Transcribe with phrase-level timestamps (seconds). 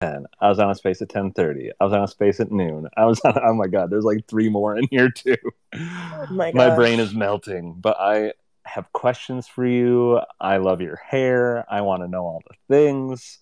[0.00, 0.26] 10.
[0.40, 1.70] I was on a space at 10:30.
[1.80, 2.88] I was on a space at noon.
[2.96, 5.36] I was on Oh my god, there's like three more in here too.
[5.74, 8.32] Oh my My brain is melting, but I
[8.64, 10.20] have questions for you.
[10.40, 11.64] I love your hair.
[11.70, 13.38] I want to know all the things.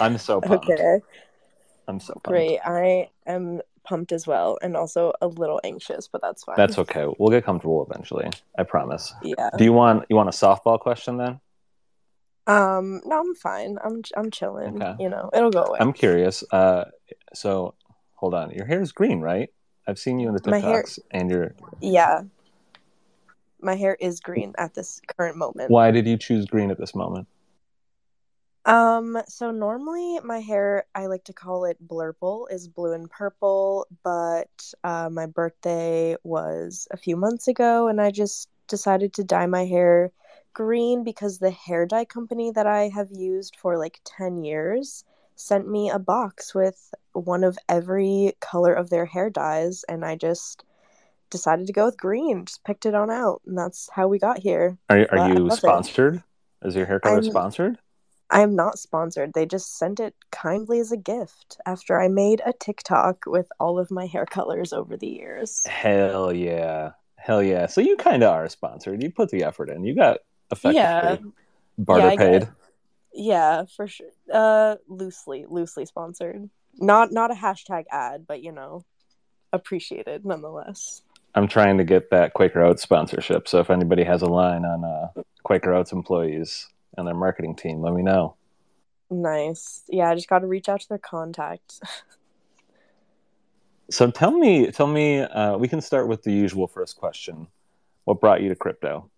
[0.00, 0.70] I'm so pumped.
[0.70, 1.00] Okay,
[1.88, 2.28] I'm so pumped.
[2.28, 2.58] great.
[2.64, 6.56] I am pumped as well, and also a little anxious, but that's fine.
[6.56, 7.06] That's okay.
[7.18, 8.30] We'll get comfortable eventually.
[8.56, 9.12] I promise.
[9.22, 9.50] yeah.
[9.56, 11.40] Do you want you want a softball question then?
[12.50, 13.78] Um, no, I'm fine.
[13.84, 14.82] I'm I'm chilling.
[14.82, 15.04] Okay.
[15.04, 15.78] You know, it'll go away.
[15.80, 16.42] I'm curious.
[16.50, 16.86] Uh,
[17.32, 17.74] so
[18.14, 18.50] hold on.
[18.50, 19.50] Your hair is green, right?
[19.86, 21.54] I've seen you in the My hair- and you're.
[21.80, 22.22] Yeah.
[23.60, 25.70] My hair is green at this current moment.
[25.70, 27.28] Why did you choose green at this moment?
[28.64, 33.86] Um, so normally my hair, I like to call it blurple, is blue and purple,
[34.02, 39.46] but uh, my birthday was a few months ago, and I just decided to dye
[39.46, 40.12] my hair
[40.52, 45.04] green because the hair dye company that I have used for like 10 years
[45.36, 50.16] sent me a box with one of every color of their hair dyes, and I
[50.16, 50.64] just
[51.30, 54.38] decided to go with green, just picked it on out, and that's how we got
[54.38, 54.76] here.
[54.90, 56.22] Are are Uh, you sponsored?
[56.62, 57.78] Is your hair color I'm- sponsored?
[58.32, 59.32] I am not sponsored.
[59.32, 63.76] They just sent it kindly as a gift after I made a TikTok with all
[63.76, 65.64] of my hair colors over the years.
[65.66, 67.66] Hell yeah, hell yeah.
[67.66, 69.02] So you kind of are sponsored.
[69.02, 69.82] You put the effort in.
[69.82, 70.18] You got
[70.50, 71.16] effectively Yeah.
[71.78, 72.48] barter Yeah, paid.
[73.12, 74.10] Yeah, for sure.
[74.32, 76.48] Uh, loosely, loosely sponsored.
[76.78, 78.84] Not not a hashtag ad, but you know,
[79.52, 81.02] appreciated nonetheless.
[81.34, 83.46] I'm trying to get that Quaker Oats sponsorship.
[83.48, 87.80] So if anybody has a line on uh, Quaker Oats employees and their marketing team,
[87.80, 88.34] let me know.
[89.10, 89.82] Nice.
[89.88, 91.80] Yeah, I just got to reach out to their contact.
[93.90, 95.20] So tell me, tell me.
[95.20, 97.48] Uh, we can start with the usual first question.
[98.04, 99.10] What brought you to crypto?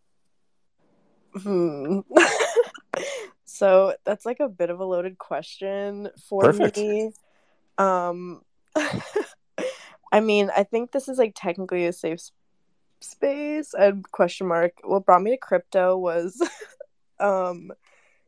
[1.35, 2.01] Hmm.
[3.45, 6.77] so that's like a bit of a loaded question for Perfect.
[6.77, 7.13] me.
[7.79, 8.43] Um,
[10.13, 12.33] I mean, I think this is like technically a safe s-
[13.01, 13.75] space.
[13.75, 14.73] And question mark.
[14.85, 16.41] What brought me to crypto was,
[17.21, 17.73] um,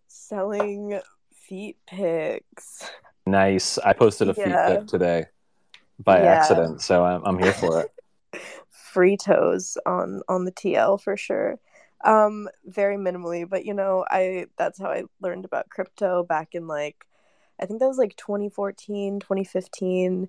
[0.09, 1.01] selling
[1.35, 2.91] feet pics.
[3.27, 3.79] Nice.
[3.79, 4.67] I posted a feet Yeah.
[4.79, 5.27] pic today
[5.99, 6.33] by Yeah.
[6.33, 7.91] accident, so I'm I'm here for it.
[8.71, 11.59] free toes on on the TL for sure.
[12.05, 16.67] Um very minimally, but you know, I that's how I learned about crypto back in
[16.67, 17.07] like
[17.61, 20.29] I think that was like 2014, 2015,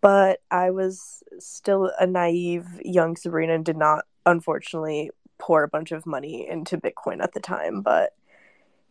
[0.00, 5.90] but I was still a naive young Sabrina and did not unfortunately pour a bunch
[5.90, 8.14] of money into Bitcoin at the time, but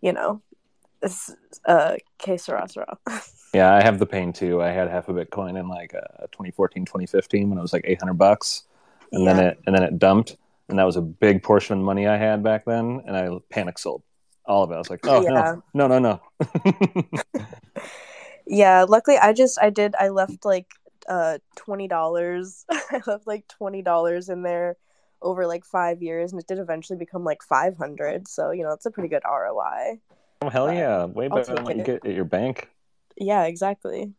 [0.02, 0.42] you know,
[1.02, 1.34] it's
[1.66, 2.98] uh que sera sera.
[3.54, 4.62] Yeah, I have the pain too.
[4.62, 8.14] I had half a Bitcoin in like uh, 2014, 2015 when it was like 800
[8.14, 8.66] bucks,
[9.12, 10.38] and then it and then it dumped,
[10.70, 13.78] and that was a big portion of money I had back then, and I panic
[13.80, 14.04] sold
[14.46, 14.76] all of it.
[14.76, 15.56] I was like, oh Yeah.
[15.74, 17.22] no, no, no, no.
[18.52, 20.66] Yeah, luckily I just I did I left like
[21.08, 22.66] uh twenty dollars.
[22.72, 24.76] I left like twenty dollars in there
[25.22, 28.28] over like five years and it did eventually become like five hundred.
[28.28, 30.00] So, you know, it's a pretty good ROI.
[30.42, 32.70] oh, hell yeah, way better than what you get at your bank.
[33.18, 34.14] Yeah, exactly.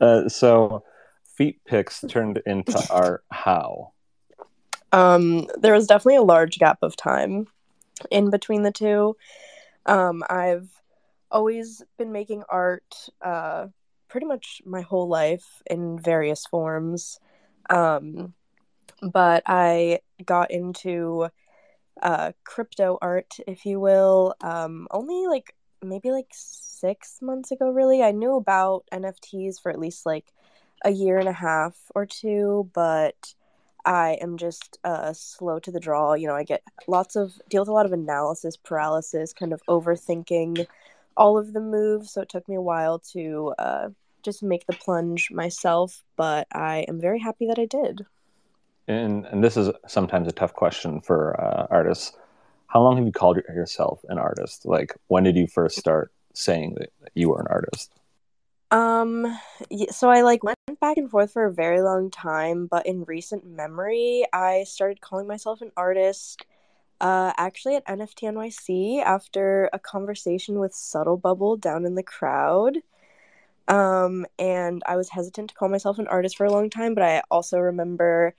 [0.00, 0.84] Uh, so,
[1.36, 3.24] feet picks turned into art.
[3.32, 3.92] How?
[4.92, 7.46] Um, there was definitely a large gap of time
[8.10, 9.16] in between the two.
[9.86, 10.68] Um, I've
[11.30, 13.68] always been making art uh,
[14.08, 17.20] pretty much my whole life in various forms.
[17.68, 18.34] Um,
[19.02, 21.28] but I got into
[22.02, 28.02] uh, crypto art, if you will, um, only like maybe like six months ago, really.
[28.02, 30.32] I knew about NFTs for at least like
[30.84, 33.34] a year and a half or two, but
[33.84, 36.14] I am just uh, slow to the draw.
[36.14, 39.62] You know, I get lots of deal with a lot of analysis paralysis, kind of
[39.68, 40.66] overthinking
[41.16, 42.12] all of the moves.
[42.12, 43.88] So it took me a while to uh,
[44.22, 48.06] just make the plunge myself, but I am very happy that I did.
[48.88, 52.12] And and this is sometimes a tough question for uh, artists.
[52.66, 54.64] How long have you called yourself an artist?
[54.64, 57.92] Like, when did you first start saying that you were an artist?
[58.70, 59.26] Um,
[59.90, 63.46] so I like went back and forth for a very long time, but in recent
[63.46, 66.44] memory, I started calling myself an artist.
[67.00, 72.76] Uh, actually at NFT NYC after a conversation with Subtle Bubble down in the crowd.
[73.68, 77.04] Um, and I was hesitant to call myself an artist for a long time, but
[77.04, 78.34] I also remember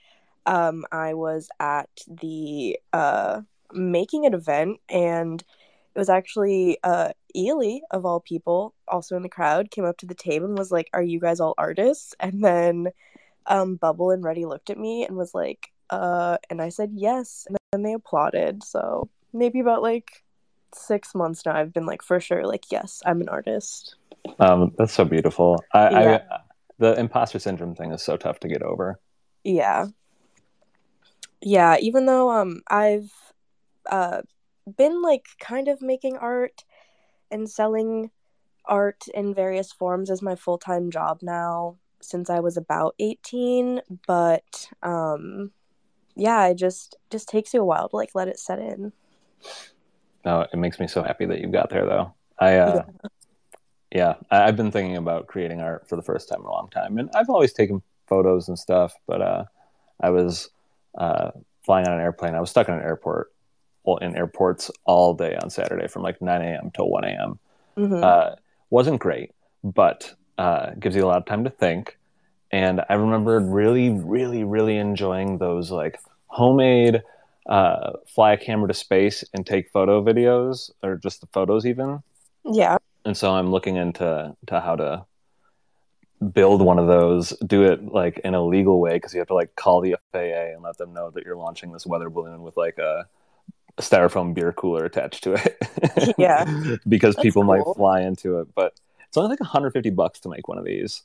[0.46, 3.42] um, I was at the uh,
[3.74, 9.30] making an event and it was actually uh, Ely, of all people, also in the
[9.30, 12.16] crowd, came up to the table and was like, Are you guys all artists?
[12.20, 12.90] And then
[13.48, 17.46] um, Bubble and Reddy looked at me and was like, uh, and I said yes.
[17.48, 18.64] And then they applauded.
[18.64, 20.24] So maybe about like
[20.74, 23.96] six months now, I've been like, for sure, like, yes, I'm an artist.
[24.40, 25.64] Um, that's so beautiful.
[25.74, 26.20] I, Yeah.
[26.32, 26.38] I
[26.82, 29.00] the imposter syndrome thing is so tough to get over.
[29.44, 29.86] Yeah.
[31.40, 33.12] Yeah, even though um I've
[33.90, 34.22] uh
[34.78, 36.64] been like kind of making art
[37.32, 38.12] and selling
[38.66, 44.68] art in various forms as my full-time job now since I was about 18, but
[44.84, 45.52] um
[46.16, 48.92] yeah, it just just takes you a while to like let it set in.
[50.26, 52.14] No, it makes me so happy that you got there, though.
[52.38, 52.84] I, uh,
[53.92, 56.70] yeah, I, I've been thinking about creating art for the first time in a long
[56.70, 58.94] time, and I've always taken photos and stuff.
[59.08, 59.44] But uh,
[60.00, 60.50] I was
[60.98, 61.32] uh,
[61.66, 62.36] flying on an airplane.
[62.36, 63.32] I was stuck in an airport,
[63.84, 66.72] well, in airports all day on Saturday from like 9 a.m.
[66.74, 67.40] till 1 a.m.
[67.78, 68.04] Mhm.
[68.04, 68.36] Uh,
[68.70, 69.32] wasn't great,
[69.64, 71.98] but uh, gives you a lot of time to think.
[72.52, 77.02] And I remembered really, really, really enjoying those like homemade
[77.50, 82.02] uh, fly a camera to space and take photo videos, or just the photos even.
[82.46, 82.78] yeah.
[83.04, 85.06] And so I'm looking into to how to
[86.34, 89.34] build one of those, do it like in a legal way because you have to
[89.34, 92.58] like call the FAA and let them know that you're launching this weather balloon with
[92.58, 93.08] like a
[93.78, 96.14] styrofoam beer cooler attached to it.
[96.18, 96.46] Yeah.
[96.88, 98.74] because That's people might fly into it, but
[99.08, 101.04] it's only like 150 bucks to make one of these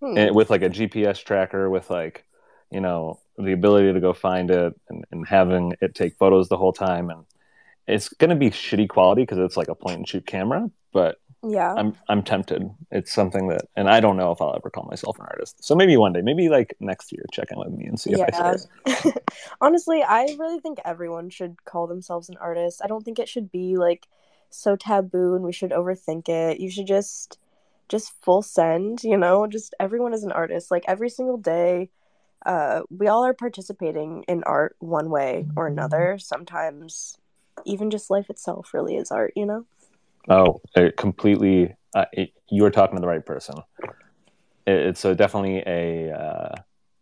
[0.00, 0.18] Hmm.
[0.18, 2.24] and with like a GPS tracker with like
[2.70, 6.56] you know the ability to go find it and, and having it take photos the
[6.56, 7.24] whole time and
[7.86, 11.20] it's going to be shitty quality because it's like a point and shoot camera but
[11.46, 11.74] Yeah.
[11.76, 15.18] I'm I'm tempted it's something that and I don't know if I'll ever call myself
[15.18, 17.98] an artist so maybe one day maybe like next year check in with me and
[17.98, 18.60] see if I start
[19.60, 22.80] Honestly, I really think everyone should call themselves an artist.
[22.82, 24.06] I don't think it should be like
[24.50, 26.60] so taboo and we should overthink it.
[26.60, 27.38] You should just
[27.88, 29.46] just full send, you know?
[29.46, 30.70] Just everyone is an artist.
[30.70, 31.90] Like every single day,
[32.46, 36.18] uh we all are participating in art one way or another.
[36.18, 37.16] Sometimes
[37.64, 39.64] even just life itself really is art, you know?
[40.28, 40.60] Oh,
[40.96, 41.74] completely.
[41.94, 43.56] Uh, it, you are talking to the right person.
[44.66, 46.54] It, it's definitely a uh,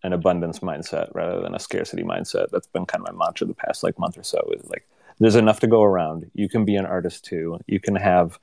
[0.03, 2.51] an abundance mindset rather than a scarcity mindset.
[2.51, 4.41] That's been kind of my mantra the past like month or so.
[4.57, 4.87] Is like
[5.19, 6.31] there's enough to go around.
[6.35, 7.61] You can be an artist too.
[7.67, 8.39] You can have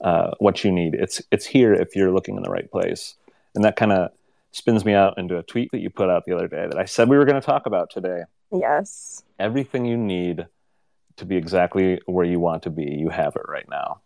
[0.00, 0.94] uh, what you need.
[0.94, 3.14] It's it's here if you're looking in the right place.
[3.54, 4.10] And that kind of
[4.50, 6.84] spins me out into a tweet that you put out the other day that I
[6.84, 8.22] said we were going to talk about today
[8.52, 9.24] Yes.
[9.38, 10.46] everything you need
[11.16, 14.00] to be exactly where you want to be you have it right now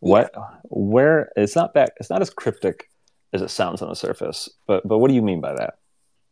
[0.00, 0.32] what
[0.64, 2.88] where it's not that it's not as cryptic
[3.32, 5.74] as it sounds on the surface but but what do you mean by that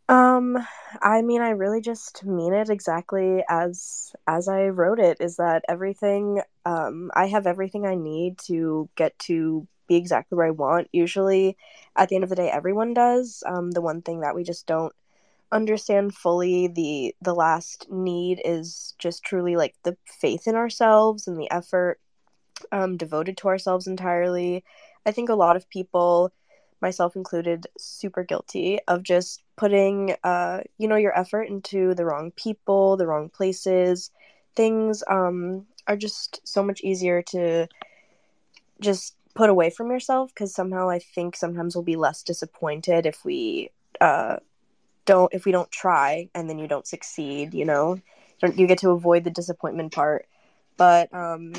[0.09, 0.57] Um,
[1.03, 5.19] I mean, I really just mean it exactly as as I wrote it.
[5.21, 6.41] Is that everything?
[6.65, 10.89] Um, I have everything I need to get to be exactly where I want.
[10.93, 11.57] Usually,
[11.97, 13.43] at the end of the day, everyone does.
[13.47, 14.95] Um, the one thing that we just don't
[15.53, 21.39] understand fully the the last need is just truly like the faith in ourselves and
[21.39, 22.01] the effort
[22.73, 24.65] um, devoted to ourselves entirely.
[25.07, 26.33] I think a lot of people
[26.81, 32.31] myself included, super guilty of just putting, uh, you know, your effort into the wrong
[32.33, 34.11] people, the wrong places.
[34.55, 37.67] Things um, are just so much easier to
[38.81, 43.25] just put away from yourself because somehow I think sometimes we'll be less disappointed if
[43.25, 43.71] we
[44.01, 44.37] uh,
[45.05, 47.55] don't if we don't try and then you don't succeed.
[47.55, 48.01] You know,
[48.55, 50.27] you get to avoid the disappointment part,
[50.77, 51.53] but um,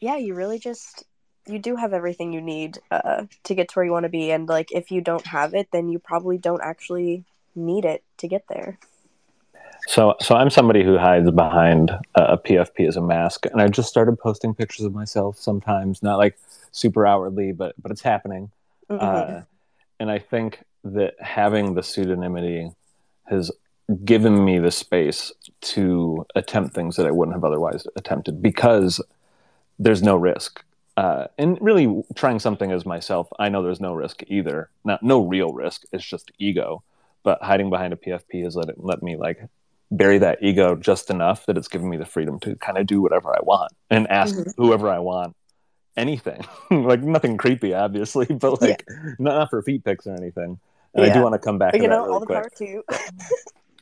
[0.00, 1.04] yeah, you really just
[1.46, 4.30] you do have everything you need uh, to get to where you want to be
[4.30, 7.24] and like if you don't have it then you probably don't actually
[7.54, 8.78] need it to get there
[9.86, 13.88] so so i'm somebody who hides behind a, pfp as a mask and i just
[13.88, 16.36] started posting pictures of myself sometimes not like
[16.72, 18.50] super outwardly but but it's happening
[18.90, 18.98] Mhm.
[19.00, 19.42] uh,
[20.00, 22.74] and i think that having the pseudonymity
[23.24, 23.50] has
[24.04, 29.00] given me the space to attempt things that i wouldn't have otherwise attempted because
[29.78, 30.62] there's no risk.
[30.96, 34.70] Uh, and really trying something as myself i know there's no risk either.
[34.84, 35.82] Not no real risk.
[35.92, 36.82] It's just ego.
[37.22, 39.40] But hiding behind a pfp has let it let me like
[39.90, 43.00] bury that ego just enough that it's given me the freedom to kind of do
[43.00, 44.52] whatever i want and ask Mhm.
[44.56, 45.36] whoever i want
[45.96, 46.44] anything.
[46.70, 48.82] Like nothing creepy obviously but like
[49.18, 50.58] not, not for feet pics or anything.
[50.94, 52.38] And i do want to come back But, you know really all the quick.
[52.38, 52.84] power to you.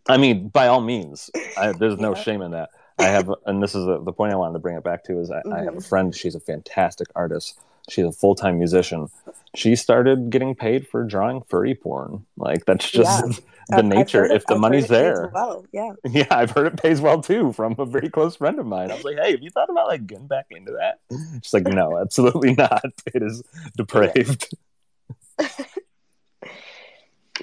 [0.08, 2.22] I mean, by all means, I, there's no Yeah.
[2.22, 2.68] shame in that.
[2.98, 5.18] I have, and this is the the point I wanted to bring it back to
[5.20, 5.88] is I, I have a Mhm.
[5.88, 6.14] friend.
[6.14, 7.58] She's a fantastic artist.
[7.90, 9.08] She's a full time musician.
[9.54, 12.24] She started getting paid for drawing furry porn.
[12.36, 13.32] Like that's just Yeah.
[13.68, 14.24] the I've- nature.
[14.24, 16.76] it- if the I've money's heard it pays there, well yeah yeah, I've heard it
[16.80, 18.90] pays well too from a very close friend of mine.
[18.90, 21.00] I was like, hey, have you thought about like getting back into that?
[21.42, 22.84] She's like, no, absolutely not.
[23.12, 23.42] It is
[23.76, 24.48] depraved.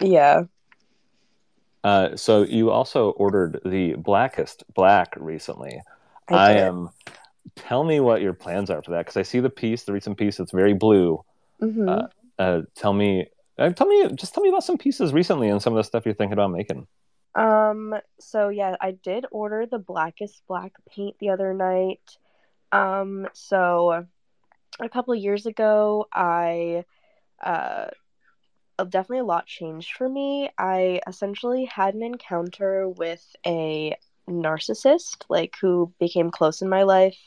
[0.02, 0.44] yeah
[1.84, 5.82] Uh, so you also ordered the Blackest Black recently.
[6.30, 6.90] I, I am.
[7.56, 10.18] Tell me what your plans are for that because I see the piece, the recent
[10.18, 10.40] piece.
[10.40, 11.24] It's very blue.
[11.60, 12.08] hmm Uh,
[12.40, 15.74] uh, tell me, uh, tell me, just tell me about some pieces recently and some
[15.74, 16.88] of the stuff you're thinking about making.
[17.34, 22.02] Um, so yeah, I did order the blackest black paint the other night.
[22.72, 24.06] Um, so
[24.80, 26.86] a couple of years ago, I
[27.44, 27.88] uh
[28.78, 30.50] definitely a lot changed for me.
[30.58, 33.96] I essentially had an encounter with a
[34.30, 37.18] narcissist, like who became close in my life,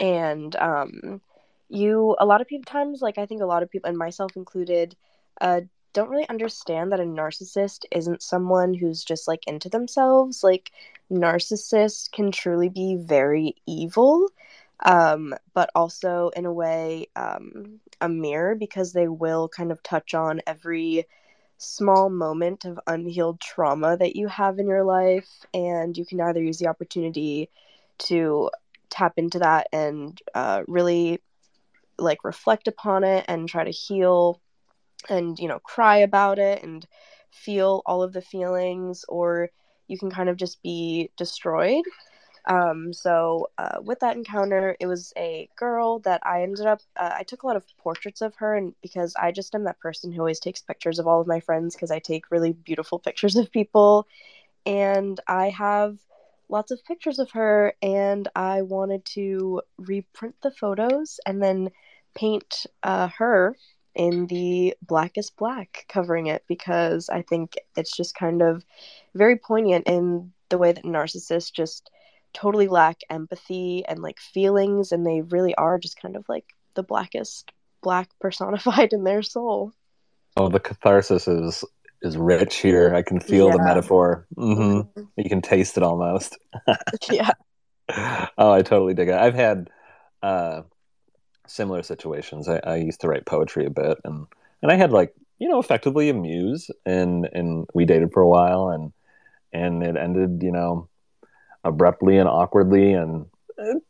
[0.00, 1.20] and um,
[1.68, 4.36] you a lot of people times, like I think a lot of people, and myself
[4.36, 4.96] included,
[5.40, 10.44] uh, don't really understand that a narcissist isn't someone who's just like into themselves.
[10.44, 10.70] Like
[11.10, 14.28] narcissists can truly be very evil
[14.84, 20.14] um, but also in a way um, a mirror because they will kind of touch
[20.14, 21.06] on every
[21.58, 26.42] small moment of unhealed trauma that you have in your life and you can either
[26.42, 27.48] use the opportunity
[27.98, 28.50] to
[28.90, 31.20] tap into that and uh, really
[31.98, 34.40] like reflect upon it and try to heal
[35.08, 36.86] and you know cry about it and
[37.30, 39.50] feel all of the feelings or
[39.88, 41.84] you can kind of just be destroyed
[42.46, 46.80] um, so uh, with that encounter, it was a girl that I ended up.
[46.96, 49.80] Uh, I took a lot of portraits of her, and because I just am that
[49.80, 52.98] person who always takes pictures of all of my friends because I take really beautiful
[52.98, 54.06] pictures of people,
[54.64, 55.98] and I have
[56.48, 61.70] lots of pictures of her, and I wanted to reprint the photos and then
[62.14, 63.56] paint uh, her
[63.96, 68.64] in the blackest black covering it because I think it's just kind of
[69.14, 71.90] very poignant in the way that narcissists just
[72.32, 76.82] totally lack empathy and like feelings and they really are just kind of like the
[76.82, 77.50] blackest
[77.82, 79.72] black personified in their soul
[80.36, 81.64] Oh, the catharsis is
[82.02, 82.94] is rich here.
[82.94, 84.26] I can feel the metaphor.
[84.36, 85.08] hmm Mhm.
[85.16, 86.36] You can taste it almost.
[87.10, 87.30] yeah
[88.38, 89.14] oh, I totally dig it.
[89.14, 89.70] I've had
[90.22, 90.62] uh,
[91.46, 92.48] similar situations.
[92.48, 94.26] I, I used to write poetry a bit, and
[94.62, 98.28] and I had like you know effectively a muse, and and we dated for a
[98.28, 98.92] while, and
[99.52, 100.88] and it ended you know
[101.66, 103.26] abruptly and awkwardly and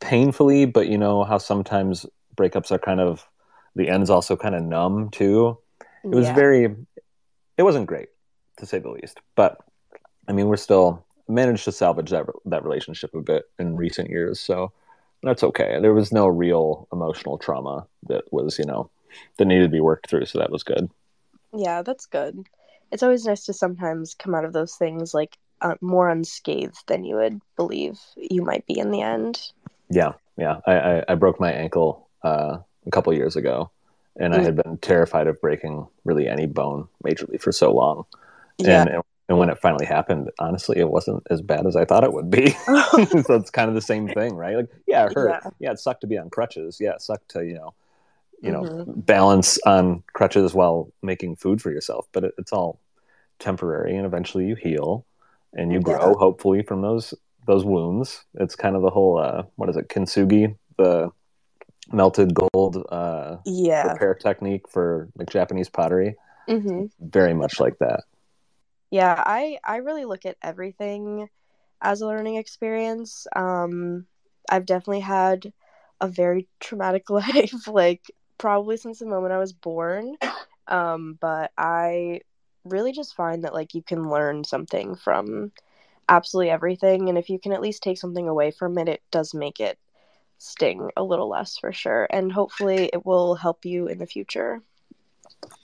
[0.01, 0.65] painfully.
[0.65, 2.07] But you know how sometimes
[2.37, 3.27] breakups are kind of
[3.75, 5.59] the end's also kind of numb too.
[6.05, 6.35] It was yeah.
[6.35, 6.65] very,
[7.57, 8.09] it wasn't great
[8.59, 9.21] to say the least.
[9.35, 9.59] But
[10.29, 14.41] I mean, we're still managed to salvage that that relationship a bit in recent years,
[14.41, 14.73] so
[15.23, 15.79] that's okay.
[15.81, 18.91] There was no real emotional trauma that was, you know,
[19.39, 20.89] that needed to be worked through, so that was good.
[21.55, 22.47] yeah that's good
[22.93, 27.05] it's always nice to sometimes come out of those things like uh, more unscathed than
[27.05, 29.53] you would believe you might be in the end
[29.91, 30.61] Yeah, yeah.
[30.67, 33.71] I I, I broke my ankle uh, a couple years ago,
[34.19, 34.45] and I Mm.
[34.45, 38.05] had been terrified of breaking really any bone majorly for so long.
[38.59, 42.05] yeah And and when it finally happened, honestly, it wasn't as bad as I thought
[42.05, 42.51] it would be.
[43.25, 44.57] so it's kind of the same thing, right?
[44.57, 45.39] Like, yeah, it hurt.
[45.45, 45.51] Yeah.
[45.59, 45.73] Yeah.
[45.73, 46.79] it sucked to be on crutches.
[46.81, 47.75] Yeah, it sucked to you know,
[48.43, 48.87] you know, Mhm.
[48.87, 52.07] balance on crutches while making food for yourself.
[52.13, 52.81] But it, it's all
[53.39, 55.07] temporary, and eventually you heal
[55.55, 55.99] and you Yeah.
[55.99, 57.15] grow, hopefully, from those
[57.47, 58.25] those wounds.
[58.35, 61.11] It's kind of the whole uh, what is it, kintsugi, the
[61.93, 66.17] melted gold uh, yeah repair technique for like Japanese pottery.
[66.49, 68.01] hmm Very much like that.
[68.91, 71.29] Yeah, I I really look at everything
[71.81, 73.27] as a learning experience.
[73.35, 74.07] Um,
[74.51, 75.53] I've definitely had
[76.01, 78.03] a very traumatic life, like
[78.39, 80.17] probably since the moment I was born.
[80.69, 82.21] Um, but I
[82.73, 85.53] really just find that like you can learn something from
[86.09, 89.35] absolutely everything, and if you can at least take something away from it, it does
[89.35, 89.79] make it
[90.39, 94.63] sting a little less for sure, and hopefully it will help you in the future.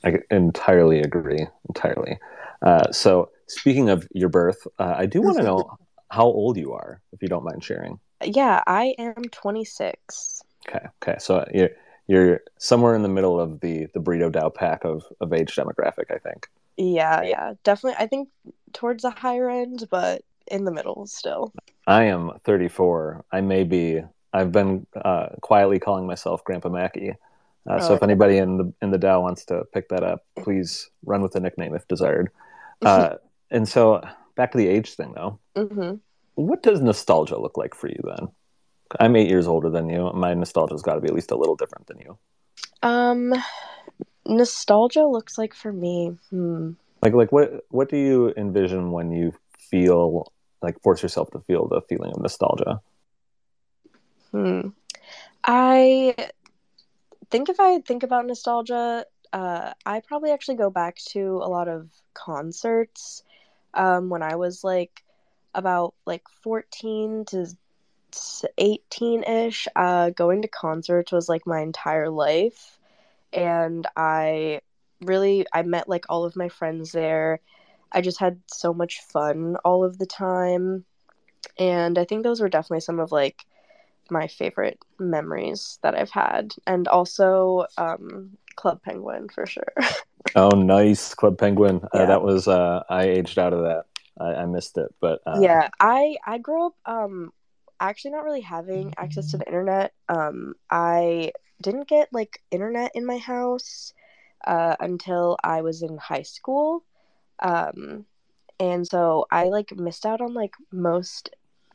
[0.04, 1.47] I entirely agree.
[1.68, 2.18] Entirely.
[2.61, 5.78] Uh, so, speaking of your birth, uh, I do want to know
[6.11, 7.99] how old you are, if you don't mind sharing.
[8.25, 10.42] Yeah, I am 26.
[10.68, 10.87] Okay.
[11.02, 11.18] Okay.
[11.18, 11.71] So you're
[12.06, 16.11] you're somewhere in the middle of the the burrito DAO pack of of age demographic,
[16.11, 16.49] I think.
[16.76, 18.02] Yeah, yeah, definitely.
[18.02, 18.29] I think
[18.73, 21.52] towards the higher end, but in the middle still.
[21.87, 23.25] I am 34.
[23.31, 24.02] I may be.
[24.33, 27.14] I've been uh, quietly calling myself Grandpa Macki.
[27.69, 30.25] Uh, so Oh, if anybody in the in the DAO wants to pick that up,
[30.37, 32.31] please run with the nickname if desired.
[32.83, 33.14] Uh,
[33.52, 34.00] and so
[34.35, 35.38] back to the age thing, though.
[35.55, 35.95] hmm
[36.35, 38.29] What does nostalgia look like for you then?
[38.99, 40.11] I'm eight years older than you.
[40.14, 42.19] My nostalgia's got to be at least a little different than you.
[42.83, 43.33] Um,
[44.26, 46.17] nostalgia looks like for me.
[46.31, 46.73] Hmm.
[47.02, 51.67] Like, like what what do you envision when you feel like force yourself to feel
[51.67, 52.81] the feeling of nostalgia?
[54.31, 54.69] Hmm.
[55.45, 56.14] I
[57.31, 61.69] think if I think about nostalgia, uh, I probably actually go back to a lot
[61.69, 63.25] of concerts.
[63.75, 65.02] Um, when I was like
[65.55, 67.47] about like 14 to
[68.59, 72.79] 18 ish, uh, going to concerts was like my entire life.
[73.33, 74.61] And I
[75.01, 77.41] really I met like all of my friends there.
[77.91, 80.85] I just had so much fun all of the time.
[81.59, 83.45] And I think those were definitely some of like
[84.11, 86.55] my favorite memories that I've had.
[86.67, 89.73] And also um, Club Penguin for sure.
[90.37, 91.15] oh, nice.
[91.15, 91.81] Club Penguin.
[91.85, 92.03] Uh, Yeah.
[92.03, 93.85] Uh, that was, uh, I aged out of that.
[94.19, 97.33] I, I missed it, but uh, yeah, I I grew up um
[97.81, 99.95] actually not really having access to the internet.
[100.09, 103.95] Um I didn't get like internet in my house
[104.47, 106.85] uh until I was in high school.
[107.38, 108.07] Um
[108.61, 111.31] and so I like missed out on like most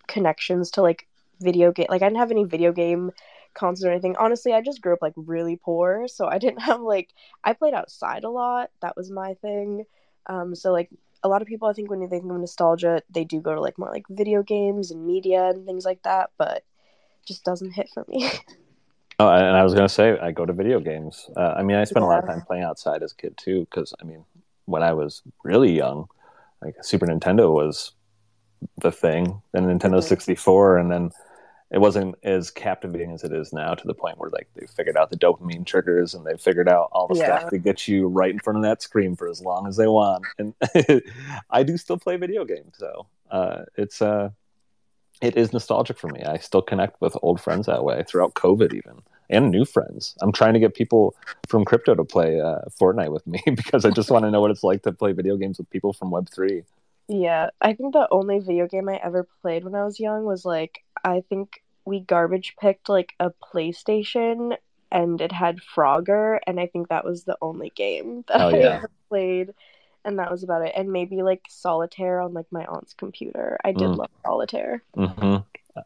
[0.07, 1.07] connections to like
[1.41, 3.11] video game like I didn't have any video game
[3.53, 4.15] consoles or anything.
[4.17, 7.09] Honestly, I just grew up like really poor, so I didn't have like
[7.43, 8.71] I played outside a lot.
[8.81, 9.85] That was my thing.
[10.27, 10.89] Um so like
[11.23, 13.61] a lot of people I think when they think of nostalgia, they do go to
[13.61, 16.63] like more like video games and media and things like that, but
[17.25, 18.29] just doesn't hit for me.
[19.19, 21.27] Oh, and I was going to say, I go to video games.
[21.35, 23.61] Uh, I mean, I spent a lot of time playing outside as a kid too,
[23.69, 24.23] because I mean,
[24.65, 26.07] when I was really young,
[26.61, 27.93] like Super Nintendo was
[28.77, 30.03] the thing, then Nintendo Mhm.
[30.03, 31.11] 64, and then
[31.71, 34.95] it wasn't as captivating as it is now to the point where like they figured
[34.95, 37.37] out the dopamine triggers and they figured out all the Yeah.
[37.39, 39.87] stuff to get you right in front of that screen for as long as they
[39.87, 40.25] want.
[40.37, 40.53] And
[41.49, 44.29] I do still play video games, so uh, it's uh,
[45.21, 46.23] it is nostalgic for me.
[46.23, 50.15] I still connect with old friends that way throughout COVID, even and new friends.
[50.21, 51.15] I'm trying to get people
[51.47, 54.51] from crypto to play uh, Fortnite with me because I just want to know what
[54.51, 56.63] it's like to play video games with people from Web three.
[57.07, 60.45] yeah, I think the only video game I ever played when I was young was
[60.45, 64.57] like I think we garbage picked like a PlayStation
[64.91, 68.59] and it had Frogger and I think that was the only game that Oh, I
[68.59, 69.53] ever played
[70.07, 70.71] and that was about it.
[70.75, 73.57] And maybe like solitaire on like my aunt's computer.
[73.63, 73.97] I did Mm.
[73.97, 74.81] love solitaire.
[74.95, 75.37] hmm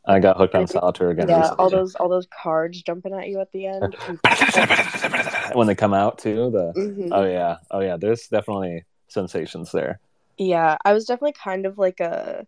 [0.05, 1.27] I got hooked on solitaire again.
[1.27, 1.63] yeah, recently.
[1.63, 3.93] all those all those cards jumping at you at the end.
[5.53, 6.49] when they come out too.
[6.51, 7.09] The Mhm.
[7.11, 7.97] oh yeah, oh yeah.
[7.97, 9.99] There's definitely sensations there.
[10.37, 12.47] Yeah, I was definitely kind of like a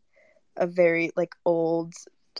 [0.55, 1.93] a very like old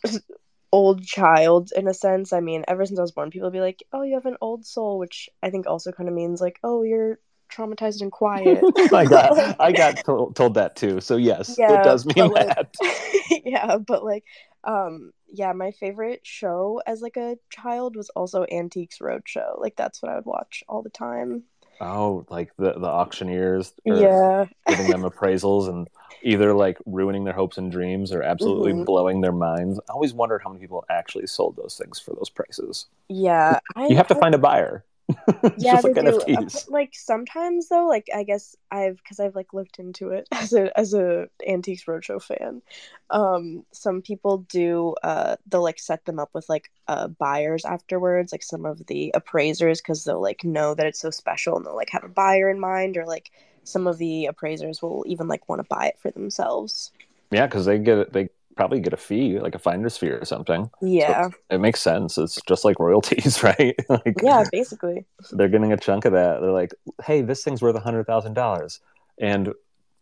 [0.72, 2.32] old child in a sense.
[2.32, 4.66] I mean, ever since I was born, people be like, "Oh, you have an old
[4.66, 7.20] soul," which I think also kind of means like, "Oh, you're
[7.54, 8.60] traumatized and quiet."
[8.94, 11.00] I got I got to- told that too.
[11.02, 12.76] So yes, Yeah, it does mean like- that.
[13.46, 14.24] yeah, but like
[14.64, 19.60] um yeah, my favorite show as like a child was also Antiques Roadshow.
[19.60, 21.44] Like that's what I would watch all the time.
[21.82, 23.74] Oh, like the the auctioneers.
[23.84, 24.46] Yeah.
[24.68, 25.88] giving them appraisals and
[26.22, 28.86] either like ruining their hopes and dreams or absolutely Mhm.
[28.86, 29.80] blowing their minds.
[29.90, 32.86] I always wondered how many people actually sold those things for those prices.
[33.10, 33.60] Yeah.
[33.76, 34.86] I, You have to I- find a buyer.
[35.56, 36.22] yeah, Just like they do.
[36.34, 36.34] NFTs.
[36.34, 40.54] Uh, Like sometimes though, like I guess I've because I've like looked into it as
[40.54, 42.62] a as a Antiques Roadshow fan.
[43.10, 48.32] Um, some people do uh they'll like set them up with like uh buyers afterwards,
[48.32, 51.76] like some of the appraisers because they'll like know that it's so special and they'll
[51.76, 53.32] like have a buyer in mind, or like
[53.64, 56.92] some of the appraisers will even like want to buy it for themselves.
[57.32, 58.14] Yeah, because they get it.
[58.14, 60.70] They probably get a fee, like a finder's fee or something.
[60.82, 62.18] Yeah, It makes sense.
[62.18, 63.76] It's just like royalties, right?
[63.90, 65.06] like, yeah, basically.
[65.32, 66.42] they're getting a chunk of that.
[66.42, 66.74] They're like,
[67.06, 68.80] "Hey, this thing's worth a hundred thousand dollars,"
[69.20, 69.54] and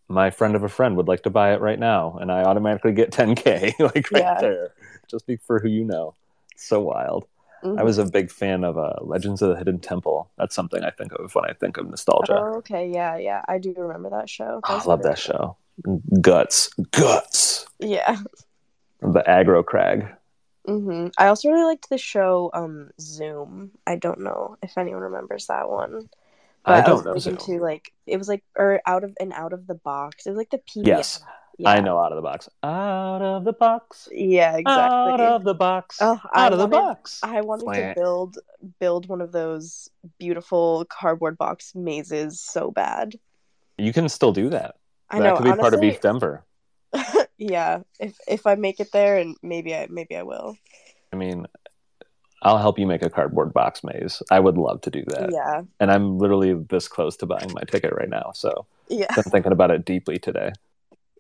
[0.08, 2.92] my friend of a friend would like to buy it right now, and I automatically
[2.94, 4.42] get ten k, like right Yeah.
[4.42, 4.74] there,
[5.10, 6.16] just be for who you know.
[6.54, 7.26] It's so wild.
[7.64, 7.84] I Mhm.
[7.84, 10.32] was a big fan of uh, Legends of the Hidden Temple.
[10.36, 12.34] That's something I think of when I think of nostalgia.
[12.36, 14.62] Oh, okay, yeah, yeah, I do remember that show.
[14.68, 15.58] Oh, I love that show.
[16.22, 17.61] Guts, guts.
[17.82, 18.18] Yeah.
[19.02, 20.08] The aggro crag.
[20.66, 23.72] hmm I also really liked the show um Zoom.
[23.88, 26.10] I don't know if anyone remembers that one.
[26.64, 29.66] I don't was know into like it was like or out of and out of
[29.66, 30.26] the box.
[30.28, 30.86] It was like the PDF.
[30.86, 31.24] Yes,
[31.58, 31.72] Yeah.
[31.72, 31.98] I know.
[31.98, 32.48] Out of the box.
[32.62, 34.08] Out of the box.
[34.12, 34.70] Yeah, exactly.
[35.14, 35.98] Out of the box.
[36.00, 37.20] Oh, I out of the box.
[37.24, 38.38] I wanted to build
[38.80, 39.90] build one of those
[40.20, 43.16] beautiful cardboard box mazes so bad.
[43.80, 44.76] You can still do that.
[45.10, 45.36] I that know.
[45.38, 46.44] could be part of honestly- Beef Denver.
[47.42, 50.58] Yeah, if if I make it there, and maybe I maybe I will.
[51.12, 51.48] I mean,
[52.44, 54.22] I'll help you make a cardboard box maze.
[54.30, 55.32] I would love to do that.
[55.32, 58.32] Yeah, And I'm literally this close to buying my ticket right now.
[58.36, 59.08] So yeah.
[59.18, 60.52] I'm thinking about it deeply today.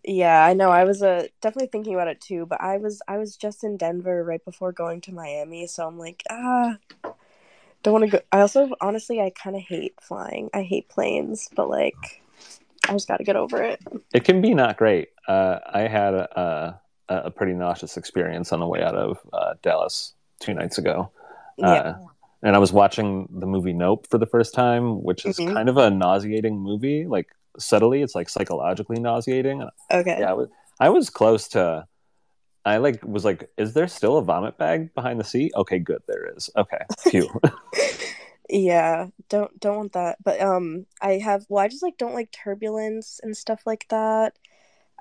[0.03, 0.69] Yeah, I know.
[0.69, 3.77] I was uh, definitely thinking about it too, but I was I was just in
[3.77, 6.77] Denver right before going to Miami, so I'm like, ah,
[7.81, 8.19] don't want to go.
[8.31, 10.51] I also honestly I kind of hate flying.
[10.53, 12.20] I hate planes, but like,
[12.87, 13.79] I just got to get over it.
[14.13, 15.09] It can be not great.
[15.27, 19.53] Uh, I had a, a, a pretty nauseous experience on the way out of uh,
[19.61, 21.11] Dallas two nights ago.
[21.57, 21.97] Yeah, Uh,
[22.43, 25.53] and I was watching the movie Nope for the first time, which is Mhm.
[25.53, 27.05] kind of a nauseating movie.
[27.05, 27.27] Like
[27.59, 29.67] subtly, it's like psychologically nauseating.
[29.91, 30.17] okay.
[30.21, 31.85] Yeah, I was, I was close to.
[32.65, 35.51] I like was like, is there still a vomit bag behind the seat?
[35.55, 36.49] Okay, good, there is.
[36.55, 37.27] Okay, phew.
[38.51, 40.17] Yeah, don't don't want that.
[40.23, 44.37] But um I have well I just like don't like turbulence and stuff like that.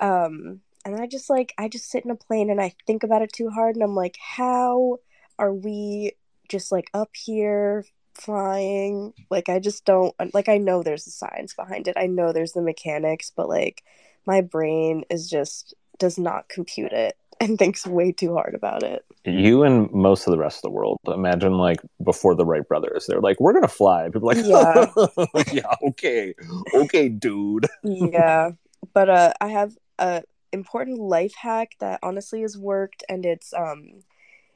[0.01, 3.23] Um and I just like I just sit in a plane and I think about
[3.23, 4.99] it too hard and I'm like how
[5.39, 6.13] are we
[6.51, 9.15] just like up here flying?
[9.31, 11.97] Like I just don't like I know there's the science behind it.
[11.99, 13.85] I know there's the mechanics, but like
[14.27, 19.05] my brain is just does not compute it and thinks way too hard about it.
[19.25, 20.99] You and most of the rest of the world.
[21.07, 25.53] Imagine like before the Wright brothers, they're like, "We're gonna fly." People are like, Yeah.
[25.53, 26.35] yeah, okay,
[26.75, 28.53] okay, dude." yeah,
[28.93, 30.23] but uh, I have a
[30.53, 34.03] important life hack that honestly has worked, and it's um,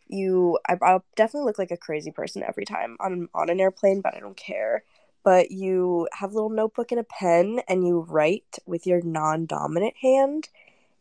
[0.07, 0.59] you.
[0.68, 4.14] I, I'll definitely look like a crazy person every time on on an airplane, but
[4.14, 4.85] I don't care.
[5.25, 9.94] But you have a little notebook and a pen, and you write with your non-dominant
[10.03, 10.51] hand,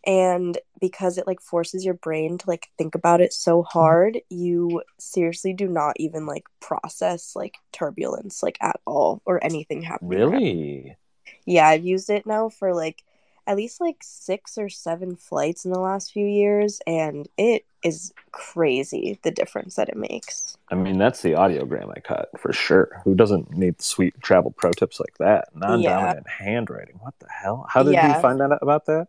[0.06, 3.78] and because it like forces your brain to like think about it so mm-hmm.
[3.80, 9.82] hard you seriously do not even like process like turbulence like at all or anything
[9.82, 10.32] happening around.
[10.32, 10.98] Really?
[11.46, 13.04] yeah i've used it now for like
[13.46, 18.14] at least like six or seven flights in the last few years and it is
[18.32, 23.00] crazy the difference that it makes I mean, that's the audiogram I cut for sure.
[23.04, 25.50] Who doesn't need sweet travel pro tips like that?
[25.56, 26.96] Non-dominant handwriting.
[27.00, 27.68] What the hell?
[27.70, 28.16] How did Yeah.
[28.16, 29.08] you find out about that?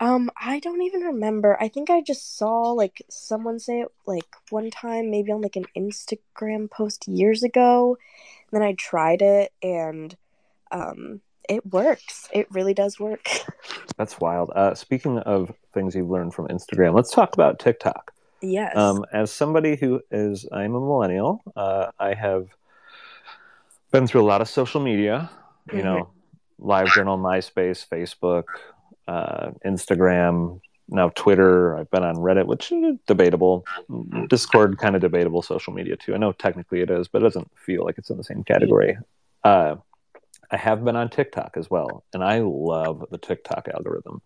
[0.00, 1.56] Um, I don't even remember.
[1.60, 5.56] I think I just saw like someone say it like one time, maybe on like
[5.56, 7.96] an Instagram post years ago.
[8.50, 10.16] then I tried it and
[10.70, 12.28] um it works.
[12.32, 13.28] It really does work.
[13.96, 14.50] That's wild.
[14.54, 18.12] Uh, speaking of things you've learned from Instagram, let's talk about TikTok.
[18.40, 18.76] yes.
[18.76, 21.42] Um, as somebody who is, I'm a millennial.
[21.54, 22.48] Uh, I have
[23.90, 25.30] been through a lot of social media.
[25.72, 26.10] You know,
[26.60, 28.44] LiveJournal, MySpace, Facebook,
[29.08, 31.76] uh, Instagram, now Twitter.
[31.76, 33.64] I've been on Reddit, which is debatable.
[34.28, 36.14] Discord, kind of debatable social media too.
[36.14, 38.96] I know technically it is, but it doesn't feel like it's in the same category.
[39.42, 39.76] Uh,
[40.50, 44.20] I have been on TikTok as well, and I love the TikTok algorithm.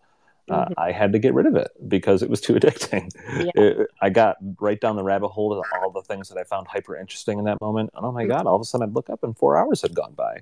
[0.49, 0.73] Uh, Mhm.
[0.77, 3.11] I had to get rid of it because it was too addicting.
[3.37, 3.51] Yeah.
[3.55, 6.67] It- I got right down the rabbit hole of all the things that I found
[6.67, 7.91] hyper interesting in that moment.
[7.95, 9.93] And oh my God, all of a sudden I'd look up and four hours had
[9.93, 10.39] gone by.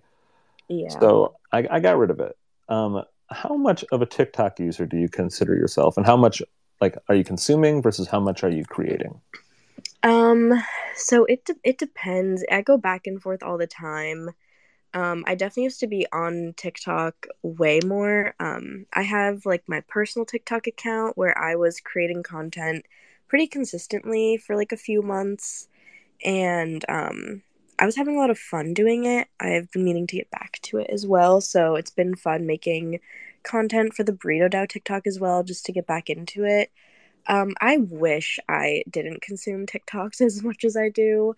[0.69, 0.89] yeah.
[0.89, 2.37] So I, I got rid of it.
[2.69, 5.97] Um, how much of a TikTok user do you consider yourself?
[5.97, 6.41] And how much
[6.81, 9.19] like are you consuming versus how much are you creating?
[10.03, 10.53] Um,
[10.95, 12.43] so it de- it depends.
[12.51, 14.29] I go back and forth all the time.
[14.93, 18.33] Um, I definitely used to be on TikTok way more.
[18.39, 22.85] Um, I have like my personal TikTok account where I was creating content
[23.27, 25.67] pretty consistently for like a few months,
[26.23, 27.43] and um,
[27.79, 29.27] I was having a lot of fun doing it.
[29.39, 32.99] I've been meaning to get back to it as well, so it's been fun making
[33.43, 36.71] content for the Burrito DAO TikTok as well, just to get back into it.
[37.27, 41.35] Um, I wish I didn't consume TikToks as much as I do,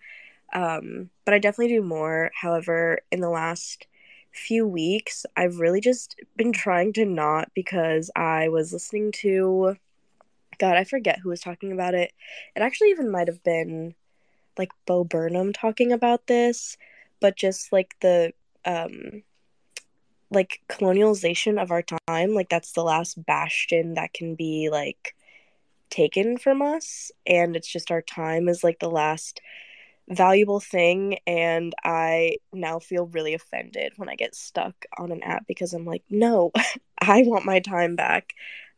[0.54, 2.30] um, but I definitely do more.
[2.34, 3.86] However, in the last
[4.32, 9.76] few weeks, I've really just been trying to not because I was listening to,
[10.58, 12.12] God, I forget who was talking about it.
[12.56, 13.94] It actually even might have been
[14.60, 16.76] like Bo Burnham talking about this,
[17.20, 18.32] but just like the
[18.64, 19.22] um
[20.30, 25.16] like colonialization of our time, like that's the last bastion that can be like
[25.90, 27.10] taken from us.
[27.26, 29.40] And it's just our time is like the last
[30.08, 31.18] valuable thing.
[31.26, 35.84] And i now feel really offended when i get stuck on an app because i'm
[35.84, 36.50] like no
[37.00, 38.34] i want my time back.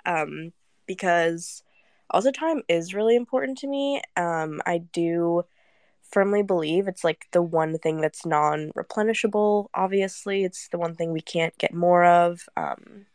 [0.06, 0.52] Um,
[0.86, 1.62] because
[2.10, 4.00] also time is really important to me.
[4.16, 5.44] Um, i do
[6.12, 11.20] firmly believe it's like the one thing that's non-replenishable obviously it's the one thing we
[11.20, 13.06] can't get more of um,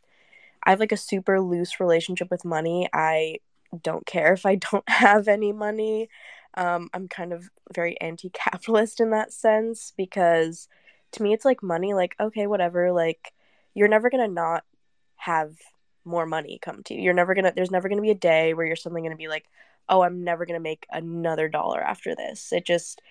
[0.63, 3.37] i have like a super loose relationship with money i
[3.83, 6.09] don't care if I don't have any money.
[6.55, 10.67] Um, I'm kind of very anti capitalist in that sense because
[11.13, 12.91] to me, it's like money, like, okay, whatever.
[12.91, 13.33] Like,
[13.73, 14.63] you're never going to not
[15.17, 15.55] have
[16.03, 17.01] more money come to you.
[17.01, 19.11] You're never going to, there's never going to be a day where you're suddenly going
[19.11, 19.45] to be like,
[19.89, 22.51] oh, I'm never going to make another dollar after this.
[22.51, 23.01] It just,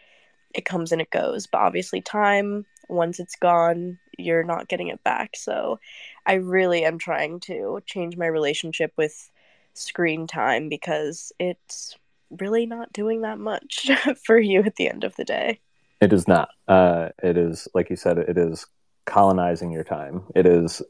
[0.54, 1.46] it comes and it goes.
[1.46, 5.36] But obviously, time, once it's gone, you're not getting it back.
[5.36, 5.78] So
[6.24, 9.30] I really am trying to change my relationship with
[9.74, 11.96] screen time because it's
[12.30, 13.90] really not doing that much
[14.24, 15.60] for you at the end of the day.
[16.00, 16.50] It is not.
[16.68, 18.18] Uh, it is like you said.
[18.18, 18.66] It is
[19.06, 20.24] colonizing your time.
[20.34, 20.82] It is,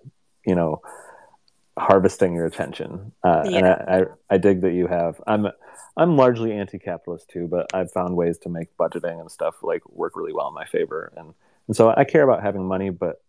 [0.44, 0.81] you know,
[1.79, 3.12] harvesting your attention.
[3.25, 3.73] Uh, And I,
[4.31, 5.21] I, I dig that you have.
[5.27, 5.49] I'm,
[5.97, 10.17] I'm largely anti-capitalist too, but I've found ways to make budgeting and stuff like work
[10.17, 11.12] really well in my favor.
[11.17, 11.35] And
[11.69, 13.21] and so I care about having money, but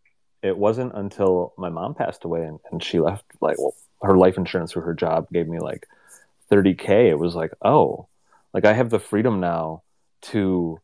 [0.43, 4.38] it wasn't until my mom passed away and, and she left like well her life
[4.38, 5.88] insurance through her job gave me like
[6.49, 8.07] 30k it was like oh
[8.53, 9.81] like i have the freedom now
[10.21, 10.79] to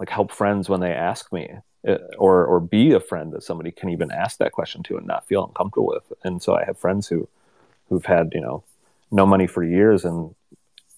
[0.00, 1.48] like help friends when they ask me
[2.18, 5.26] or or be a friend that somebody can even ask that question to and not
[5.26, 6.12] feel uncomfortable with.
[6.24, 7.28] And so i have friends who
[7.88, 8.64] who've had you know
[9.10, 10.04] no money for years.
[10.04, 10.34] And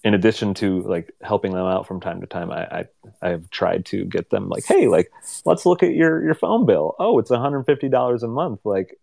[0.05, 2.85] in addition to like helping them out from time to time i i
[3.21, 5.11] i've tried to get them like hey like
[5.45, 6.95] let's look at your your phone bill.
[6.99, 8.61] Oh it's $150 a month.
[8.65, 8.99] Like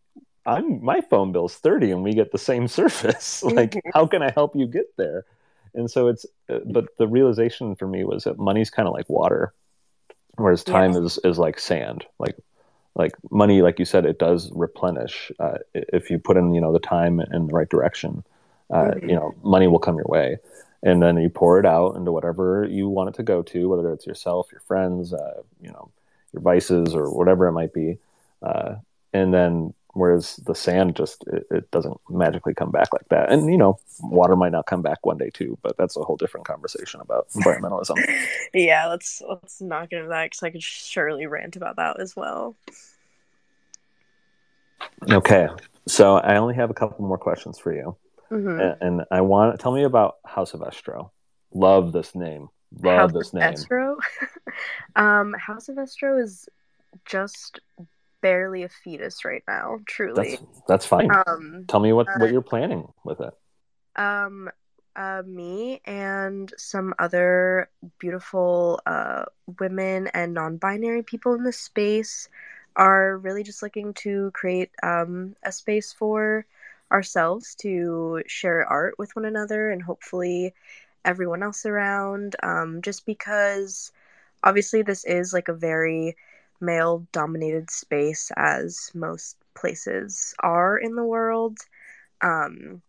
[0.45, 3.43] i'm my phone bill's 30 and we get the same service.
[3.43, 3.82] Like Mhm.
[3.93, 5.26] how can i help you get there?
[5.74, 9.10] And so it's uh, but the realization for me was that money's kind of like
[9.10, 9.54] water
[10.38, 12.38] whereas time is is like sand like
[12.95, 16.71] like money like you said it does replenish uh, if you put in you know
[16.74, 18.24] the time in the right direction
[18.71, 19.10] uh, Mhm.
[19.10, 20.38] you know money will come your way
[20.84, 23.91] and then you pour it out into whatever you want it to go to whether
[23.91, 25.89] it's yourself your friends uh, you know
[26.34, 27.98] your vices or whatever it might be
[28.41, 28.76] uh,
[29.13, 33.49] and then whereas the sand just it, it doesn't magically come back like that and
[33.51, 36.45] you know water might not come back one day too but that's a whole different
[36.45, 37.95] conversation about environmentalism
[38.53, 42.15] yeah, let's let's not get into that because I could surely rant about that as
[42.15, 42.55] well.
[45.12, 45.47] okay
[45.88, 47.95] so i only have a couple more questions for you
[48.31, 48.60] Mhm.
[48.60, 51.12] and, and I want tell me about House of Estro.
[51.53, 52.49] Love this name.
[52.81, 53.53] Love House this of name.
[53.53, 53.95] Estro.
[54.95, 56.49] um, House of Estro is
[57.05, 57.60] just
[58.21, 59.80] barely a fetus right now.
[59.86, 60.38] Truly.
[60.38, 61.12] That's that's fine.
[61.28, 63.34] um, tell me what uh, what you're planning with it.
[63.95, 64.49] um,
[64.95, 69.25] uh, me and some other beautiful uh,
[69.60, 72.30] women and non-binary people in this space
[72.75, 76.45] are really just looking to create um, a space for
[76.91, 80.54] ourselves to share art with one another and hopefully
[81.04, 83.91] everyone else around um, just because
[84.43, 86.15] obviously this is like a very
[86.62, 91.58] male dominated space as most places are in the world
[92.22, 92.82] um,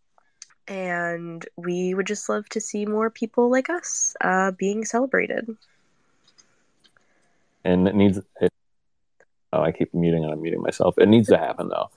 [0.68, 5.56] and we would just love to see more people like us uh, being celebrated.
[7.64, 8.52] And it needs it,
[9.52, 10.96] oh I keep muting and I'm muting myself.
[10.98, 11.90] It needs to happen though.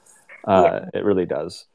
[0.43, 1.65] Uh, It really does.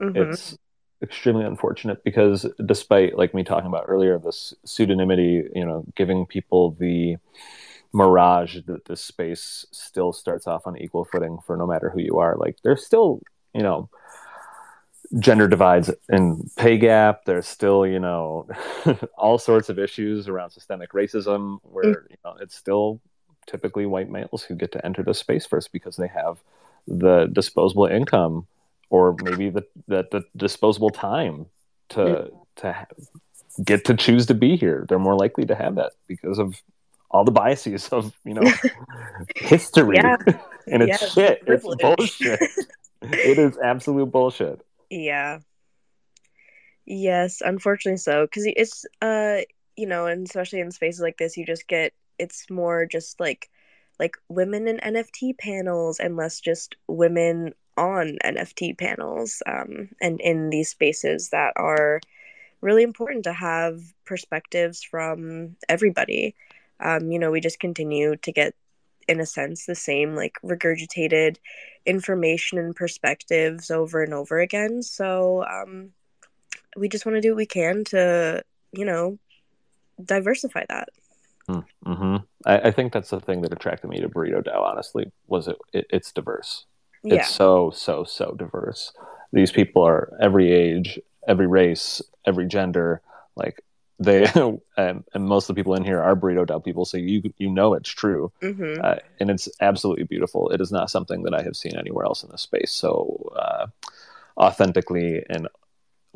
[0.00, 0.16] Mhm.
[0.16, 0.58] It's
[1.02, 6.72] extremely unfortunate because despite like me talking about earlier this pseudonymity, you know, giving people
[6.72, 7.16] the
[7.92, 12.18] mirage that this space still starts off on equal footing for no matter who you
[12.18, 12.36] are.
[12.36, 13.20] Like there's still,
[13.54, 13.88] you know,
[15.18, 17.24] gender divides and pay gap.
[17.26, 18.48] There's still, you know,
[19.18, 22.10] all sorts of issues around systemic racism where, mm.
[22.10, 23.00] you know, it's still
[23.46, 26.38] typically white males who get to enter the space first because they have
[26.86, 28.46] the disposable income
[28.90, 31.46] or maybe the the, the disposable time
[31.90, 32.30] to mm.
[32.56, 32.86] to ha-
[33.64, 34.86] get to choose to be here.
[34.88, 36.62] They're more likely to have that because of
[37.12, 38.50] all the biases of you know
[39.36, 40.16] history, Yeah.
[40.66, 41.38] and it's Yeah, shit.
[41.38, 41.78] It's privilege.
[41.80, 42.40] bullshit.
[43.02, 44.64] it is absolute bullshit.
[44.90, 45.40] Yeah.
[46.84, 48.24] Yes, unfortunately so.
[48.24, 49.38] Because it's, uh,
[49.76, 53.50] you know, and especially in spaces like this, you just get, it's more just like,
[53.98, 60.50] like women in NFT panels and less just women on NFT panels um, and in
[60.50, 62.00] these spaces that are
[62.60, 66.34] really important to have perspectives from everybody.
[66.82, 68.54] Um, you know, we just continue to get,
[69.08, 71.36] in a sense, the same like regurgitated
[71.86, 74.82] information and perspectives over and over again.
[74.82, 75.90] So um,
[76.76, 78.42] we just want to do what we can to,
[78.72, 79.18] you know,
[80.02, 80.88] diversify that.
[81.84, 82.16] hmm
[82.46, 84.62] I, I think that's the thing that attracted me to Burrito DAO.
[84.62, 86.66] Honestly, was it, it it's diverse.
[87.02, 87.16] Yeah.
[87.16, 88.92] It's so so so diverse.
[89.32, 93.02] These people are every age, every race, every gender.
[93.36, 93.62] Like
[94.04, 94.26] they
[94.76, 97.50] and, and most of the people in here are Burrito DAO people, so you you
[97.50, 98.32] know it's true.
[98.40, 100.50] hmm uh, and it's absolutely beautiful.
[100.50, 103.66] It is not something that I have seen anywhere else in this space so uh,
[104.36, 105.48] authentically and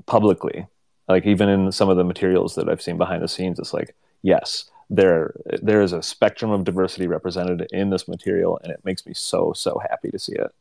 [0.07, 0.67] publicly.
[1.09, 3.95] Like even in some of the materials that I've seen behind the scenes, it's like
[4.23, 9.07] yes, there there is a spectrum of diversity represented in this material, and it makes
[9.07, 10.53] me so so happy to see it.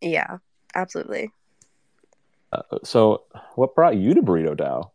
[0.00, 0.38] yeah,
[0.74, 1.30] absolutely.
[2.52, 3.24] Uh, so,
[3.56, 4.90] what brought you to Burrito DAO?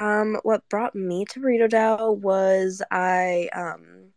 [0.00, 4.12] Um, what brought me to Burrito DAO was I um,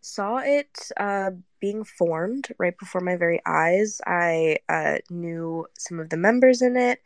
[0.00, 4.00] saw it uh, being formed right before my very eyes.
[4.06, 7.02] I uh, knew some of the members in it,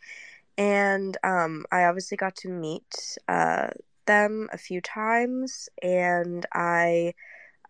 [0.57, 3.69] and um, I obviously got to meet uh,
[4.07, 7.15] them a few times, and I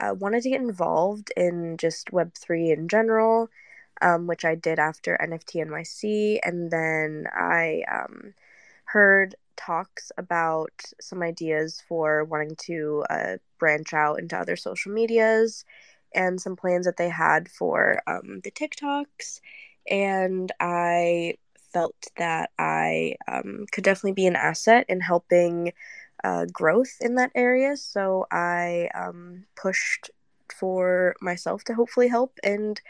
[0.00, 3.50] uh, wanted to get involved in just Web3 in general,
[4.00, 8.32] um, which I did after NFT NYC, and then I um,
[8.84, 15.64] heard talks about some ideas for wanting to uh, branch out into other social medias
[16.14, 19.40] and some plans that they had for um, the TikToks.
[19.90, 21.34] And I
[21.72, 25.72] felt that I um, could definitely be an asset in helping
[26.24, 27.76] uh, growth in that area.
[27.76, 30.10] So I um, pushed
[30.58, 32.80] for myself to hopefully help and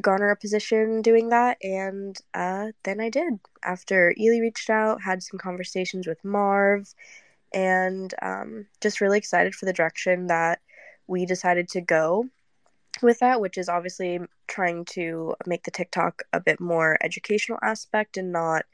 [0.00, 1.58] garner a position doing that.
[1.62, 3.34] And uh, then I did.
[3.62, 6.92] After Ely reached out, had some conversations with Marv,
[7.52, 10.60] and um, just really excited for the direction that
[11.06, 12.26] we decided to go
[13.02, 18.16] with that, which is obviously trying to make the TikTok a bit more educational aspect
[18.16, 18.64] and not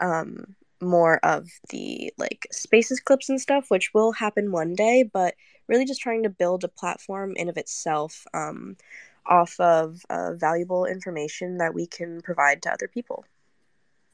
[0.00, 5.34] um, more of the like spaces clips and stuff, which will happen one day, but
[5.66, 8.76] really just trying to build a platform in of itself um,
[9.26, 13.24] off of uh, valuable information that we can provide to other people.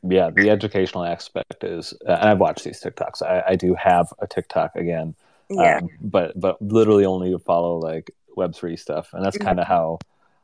[0.03, 3.23] Yeah, the educational aspect is, uh, and I've watched these TikToks.
[3.23, 5.15] I, I do have a TikTok again,
[5.51, 5.79] yeah.
[5.79, 9.47] Um, but but literally only to follow like Web three stuff, and that's mm-hmm.
[9.47, 9.99] kind of how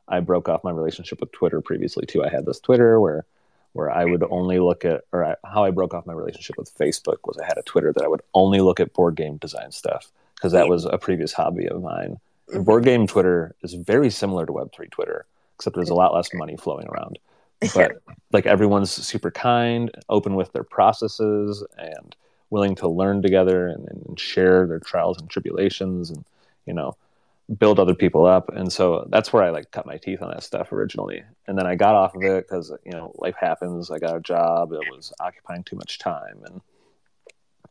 [0.08, 2.24] I broke off my relationship with Twitter previously too.
[2.24, 3.24] I had this Twitter where
[3.72, 6.74] where I would only look at, or I, how I broke off my relationship with
[6.76, 9.70] Facebook was I had a Twitter that I would only look at board game design
[9.70, 12.18] stuff because that was a previous hobby of mine.
[12.54, 16.56] Board game Twitter is very similar to Web3 Twitter, except there's a lot less money
[16.56, 17.18] flowing around.
[17.74, 22.14] But like everyone's super kind, open with their processes, and
[22.50, 26.22] willing to learn together and, and share their trials and tribulations, and
[26.66, 26.96] you know,
[27.58, 28.50] build other people up.
[28.50, 31.22] And so that's where I like cut my teeth on that stuff originally.
[31.46, 33.90] And then I got off of it because you know life happens.
[33.90, 36.60] I got a job that was occupying too much time, and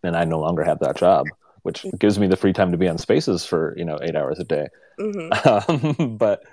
[0.02, 1.28] and I no longer have that job
[1.66, 4.40] which gives me the free time to be on spaces for you know eight hours
[4.40, 4.68] a day.
[5.00, 6.00] Mm-hmm.
[6.02, 6.44] um, but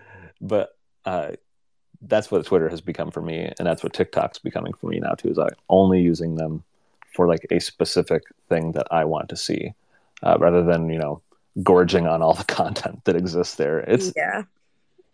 [0.40, 1.32] but uh,
[2.02, 5.12] that's what twitter has become for me and that's what tiktok's becoming for me now
[5.12, 6.64] too is i only using them
[7.14, 9.72] for like a specific thing that i want to see
[10.24, 11.22] uh, rather than you know
[11.62, 13.80] gorging on all the content that exists there.
[13.80, 14.44] It's yeah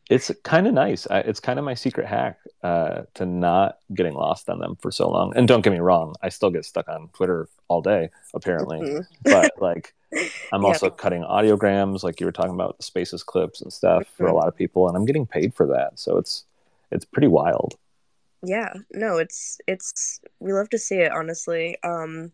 [0.09, 1.07] it's kind of nice.
[1.11, 4.91] I, it's kind of my secret hack uh, to not getting lost on them for
[4.91, 5.37] so long.
[5.37, 8.81] And don't get me wrong, I still get stuck on Twitter all day, apparently.
[8.81, 9.01] Mm-hmm.
[9.25, 9.95] but like,
[10.53, 10.69] I'm yeah.
[10.69, 14.17] also cutting audiograms, like you were talking about the spaces clips and stuff mm-hmm.
[14.17, 14.37] for a mm-hmm.
[14.37, 15.99] lot of people, and I'm getting paid for that.
[15.99, 16.45] So it's
[16.91, 17.77] it's pretty wild.
[18.43, 21.13] Yeah, no, it's it's we love to see it.
[21.13, 22.33] Honestly, um,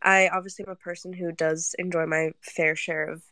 [0.00, 3.22] I obviously am a person who does enjoy my fair share of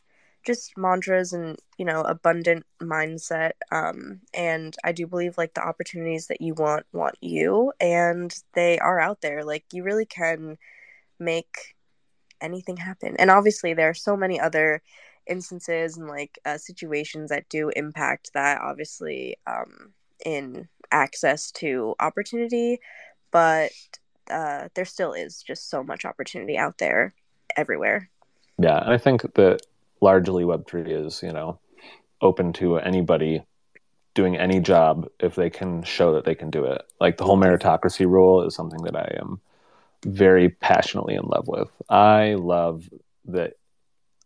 [0.43, 6.27] just mantras and you know abundant mindset um and i do believe like the opportunities
[6.27, 9.43] that you want want you and they are out there.
[9.43, 10.57] Like you really can
[11.19, 11.75] make
[12.41, 13.15] anything happen.
[13.17, 14.81] And obviously there are so many other
[15.27, 19.93] instances and like uh, situations that do impact that obviously um
[20.25, 22.77] in access to opportunity
[23.31, 23.71] but
[24.29, 27.13] uh there still is just so much opportunity out there
[27.55, 28.09] everywhere.
[28.57, 29.61] Yeah And i think that
[30.03, 31.59] largely Web3 is, you know,
[32.21, 33.43] open to anybody
[34.13, 36.83] doing any job if they can show that they can do it.
[36.99, 39.39] Like the whole meritocracy rule is something that I am
[40.05, 41.69] very passionately in love with.
[41.89, 42.89] I love
[43.25, 43.53] that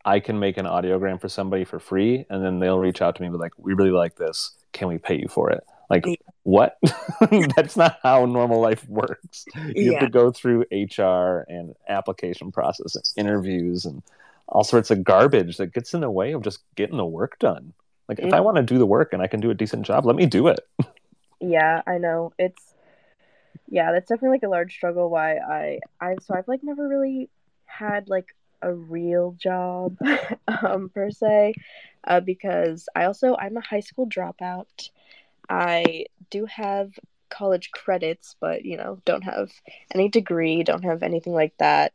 [0.03, 3.21] I can make an audiogram for somebody for free and then they'll reach out to
[3.21, 4.51] me and be like, we really like this.
[4.73, 5.63] Can we pay you for it?
[5.89, 6.05] Like,
[6.43, 6.77] what?
[7.55, 9.45] That's not how normal life works.
[9.55, 9.91] You yeah.
[9.93, 14.03] have to go through HR and application process and interviews and
[14.47, 17.73] all sorts of garbage that gets in the way of just getting the work done.
[18.07, 20.05] Like if I want to do the work and I can do a decent job,
[20.05, 20.59] let me do it.
[21.41, 22.33] yeah, I know.
[22.39, 22.73] It's
[23.69, 27.29] yeah, that's definitely like a large struggle why I I so I've like never really
[27.65, 28.27] had like
[28.61, 29.97] a real job
[30.47, 31.53] um per se
[32.05, 34.89] uh, because I also I'm a high school dropout.
[35.49, 36.91] I do have
[37.29, 39.51] college credits, but you know, don't have
[39.93, 41.93] any degree, don't have anything like that.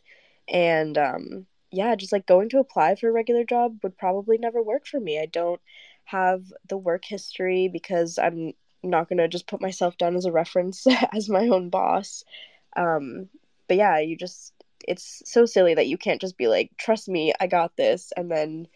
[0.48, 4.62] And um yeah, just like going to apply for a regular job would probably never
[4.62, 5.18] work for me.
[5.18, 5.60] I don't
[6.04, 10.32] have the work history because I'm not going to just put myself down as a
[10.32, 12.24] reference as my own boss.
[12.76, 13.28] Um,
[13.68, 14.52] but yeah, you just,
[14.86, 18.12] it's so silly that you can't just be like, trust me, I got this.
[18.16, 18.68] And then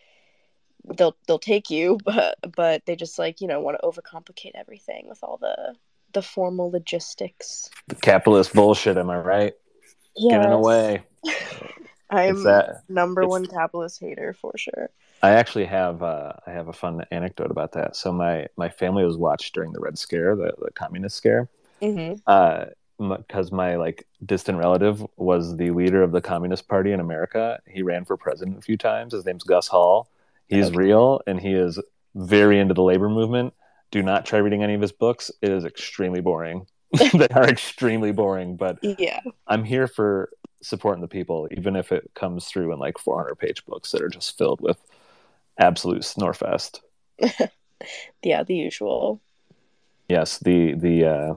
[0.96, 5.06] they'll, they'll take you, but, but they just like, you know, want to overcomplicate everything
[5.06, 5.74] with all the,
[6.14, 7.68] the formal logistics.
[7.88, 8.96] The capitalist bullshit.
[8.96, 9.54] Am I right?
[10.16, 10.38] Yes.
[10.38, 11.02] Getting away.
[12.11, 14.91] I'm that, number one capitalist hater for sure.
[15.22, 17.97] I actually have uh, I have a fun anecdote about that.
[17.97, 21.49] So my my family was watched during the Red Scare, the, the communist scare,
[21.83, 22.20] mm-hmm.
[22.26, 22.66] uh,
[22.99, 27.59] because my like distant relative was the leader of the Communist Party in America.
[27.66, 29.12] He ran for president a few times.
[29.12, 30.09] His name's Gus Hall.
[30.49, 30.76] He's okay.
[30.76, 31.80] real and he is
[32.14, 33.53] very into the labor movement.
[33.91, 35.30] Do not try reading any of his books.
[35.43, 36.66] It is extremely boring.
[37.12, 40.30] they are extremely boring, but yeah, I'm here for
[40.62, 44.09] supporting the people, even if it comes through in like 400 page books that are
[44.09, 44.78] just filled with
[45.59, 46.80] absolute snorefest.
[48.22, 49.20] yeah, the usual.
[50.09, 51.34] Yes, the the uh,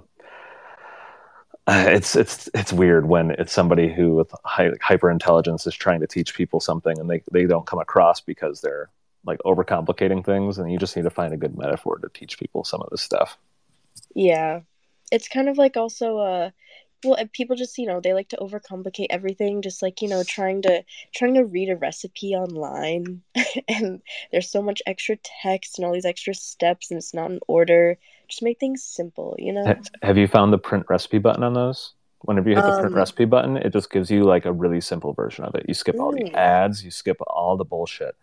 [1.67, 6.07] it's it's it's weird when it's somebody who with hy- hyper intelligence is trying to
[6.07, 8.89] teach people something and they they don't come across because they're
[9.25, 12.63] like overcomplicating things and you just need to find a good metaphor to teach people
[12.63, 13.37] some of this stuff
[14.13, 14.61] Yeah.
[15.11, 16.51] It's kind of like also uh
[17.03, 20.23] well and people just, you know, they like to overcomplicate everything just like, you know,
[20.23, 20.83] trying to
[21.13, 23.21] trying to read a recipe online
[23.67, 27.39] and there's so much extra text and all these extra steps and it's not in
[27.47, 27.97] order.
[28.27, 29.75] Just make things simple, you know?
[30.01, 32.95] Have you found the print recipe button on those whenever you hit the print Um,
[32.95, 35.99] recipe button it just gives you like a really simple version of it you skip
[35.99, 36.33] all the Mm.
[36.33, 38.15] ads you skip all the bullshit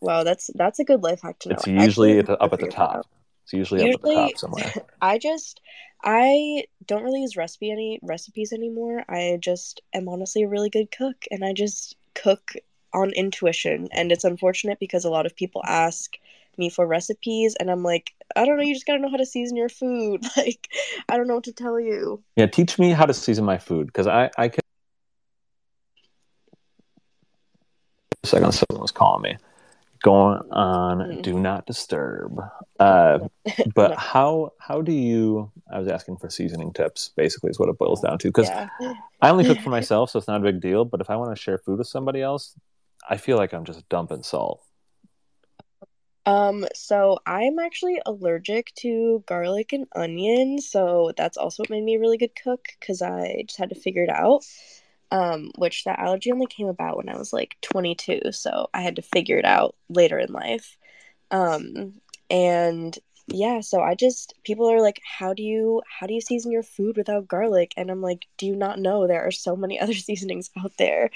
[0.00, 1.56] Wow, that's that's a good life hack to know.
[1.56, 3.06] it's usually at the, up at the top
[3.44, 4.72] it's usually, up at the top somewhere
[5.02, 5.60] I just
[6.04, 9.04] I don't really use recipe any recipes anymore.
[9.08, 12.52] I just am honestly a really good cook and I just cook
[12.92, 16.12] on intuition and it's unfortunate because a lot of people ask
[16.58, 19.16] me for recipes and I'm like, I don't know, you just got to know how
[19.16, 20.24] to season your food.
[20.36, 20.68] Like,
[21.08, 22.22] I don't know what to tell you.
[22.36, 24.60] yeah teach me how to season my food because i i can
[28.22, 29.36] a second someone was calling me
[30.04, 31.22] going on Mm.
[31.22, 32.38] do not disturb
[32.78, 33.18] uh
[33.74, 37.78] but how how do you i was asking for seasoning tips basically is what it
[37.78, 38.68] boils down to because Yeah.
[39.22, 41.34] i only cook for myself so it's not a big deal but if i want
[41.34, 42.54] to share food with somebody else
[43.08, 44.60] i feel like i'm just dumping salt
[46.26, 51.96] Um, so I'm actually allergic to garlic and onion, so that's also what made me
[51.96, 54.42] a really good cook because I just had to figure it out.
[55.14, 58.96] Um, which that allergy only came about when I was like 22, so I had
[58.96, 60.76] to figure it out later in life.
[61.30, 62.00] Um,
[62.30, 62.98] and
[63.28, 66.64] yeah, so I just people are like, how do you how do you season your
[66.64, 67.74] food without garlic?
[67.76, 71.10] And I'm like, do you not know there are so many other seasonings out there?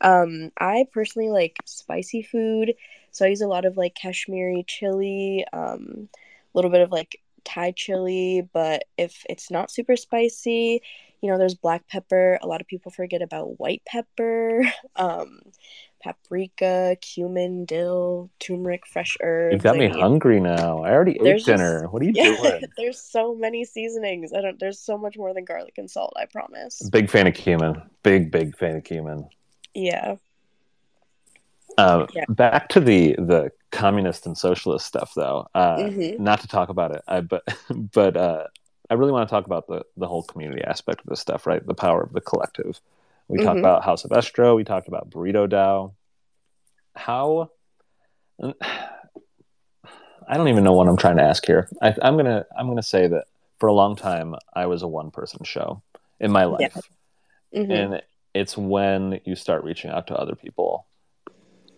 [0.00, 2.74] Um, I personally like spicy food.
[3.12, 6.08] So I use a lot of like Kashmiri chili, um,
[6.54, 10.82] a little bit of like Thai chili, but if it's not super spicy,
[11.22, 12.38] you know, there's black pepper.
[12.42, 14.62] A lot of people forget about white pepper,
[14.96, 15.40] um,
[16.02, 19.54] paprika, cumin, dill, turmeric, fresh herbs.
[19.54, 22.12] you got I me mean, hungry now i already ate just- dinner what are you
[22.14, 24.32] Yeah, doing there's so many seasonings.
[24.32, 24.60] I don't.
[24.60, 26.12] There's so much more than garlic and salt.
[26.16, 26.80] I promise.
[26.90, 29.28] big fan of cumin big big fan of cumin
[29.74, 30.16] Yeah.
[31.78, 32.24] Uh, Yeah.
[32.28, 35.48] Back to the the communist and socialist stuff, though.
[35.54, 36.18] Uh, Mhm.
[36.18, 37.42] Not to talk about it, I, but
[37.92, 38.44] but uh,
[38.90, 41.64] I really want to talk about the the whole community aspect of this stuff, right?
[41.66, 42.80] The power of the collective.
[43.28, 43.60] We talked Mhm.
[43.60, 44.54] about House of Estro.
[44.54, 45.92] We talked about Burrito DAO.
[46.94, 47.50] How?
[50.28, 51.68] I don't even know what I'm trying to ask here.
[51.80, 53.26] I, I'm gonna I'm gonna say that
[53.58, 55.82] for a long time I was a one person show
[56.20, 56.88] in my life
[57.52, 57.60] Yeah.
[57.62, 57.70] Mhm.
[57.70, 58.02] and
[58.34, 60.86] it's when you start reaching out to other people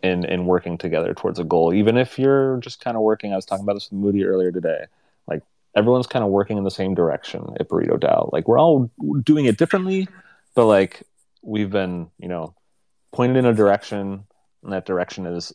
[0.02, 3.36] and and working together towards a goal even if you're just kind of working i
[3.36, 4.86] was talking about this with moody earlier today
[5.26, 5.42] like
[5.74, 8.90] everyone's kind of working in the same direction at burrito DAO like we're all
[9.22, 10.08] doing it differently
[10.54, 11.02] but like
[11.42, 12.54] we've been you know
[13.12, 14.24] pointed in a direction
[14.62, 15.52] and that direction is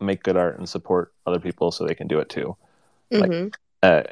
[0.00, 2.56] make good art and support other people so they can do it too.
[3.10, 3.54] Like- Mhm.
[3.82, 4.02] uh,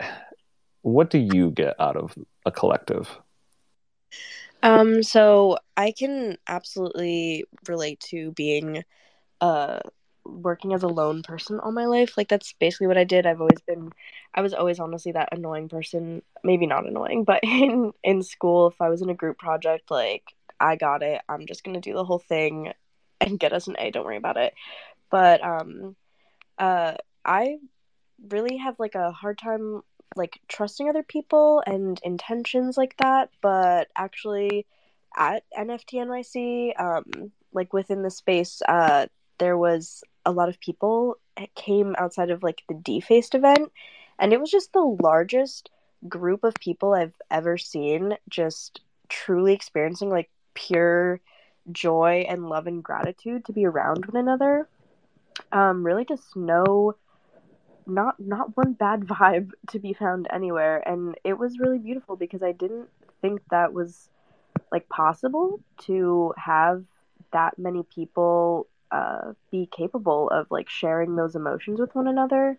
[0.82, 3.08] what do you get out of a collective?
[4.62, 8.84] Um, so I can absolutely relate to being
[9.40, 9.80] uh
[10.24, 12.16] working as a lone person all my life.
[12.16, 13.26] Like that's basically what I did.
[13.26, 13.90] I've always been
[14.34, 18.80] I was always honestly that annoying person, maybe not annoying, but in in school if
[18.80, 20.24] I was in a group project like
[20.60, 21.20] I got it.
[21.28, 22.72] I'm just going to do the whole thing
[23.20, 24.54] and get us an A, don't worry about it.
[25.10, 25.96] But um
[26.58, 26.94] uh
[27.24, 27.58] I
[28.30, 29.82] really have like a hard time
[30.16, 34.66] like trusting other people and intentions like that but actually
[35.16, 39.06] at nft nyc um like within the space uh
[39.38, 41.16] there was a lot of people
[41.54, 43.72] came outside of like the defaced event
[44.18, 45.70] and it was just the largest
[46.08, 51.20] group of people i've ever seen just truly experiencing like pure
[51.70, 54.68] joy and love and gratitude to be around one another.
[55.52, 56.96] Um really just no
[57.86, 62.42] not not one bad vibe to be found anywhere and it was really beautiful because
[62.42, 62.88] i didn't
[63.20, 64.08] think that was
[64.70, 66.84] like possible to have
[67.32, 72.58] that many people uh, be capable of like sharing those emotions with one another.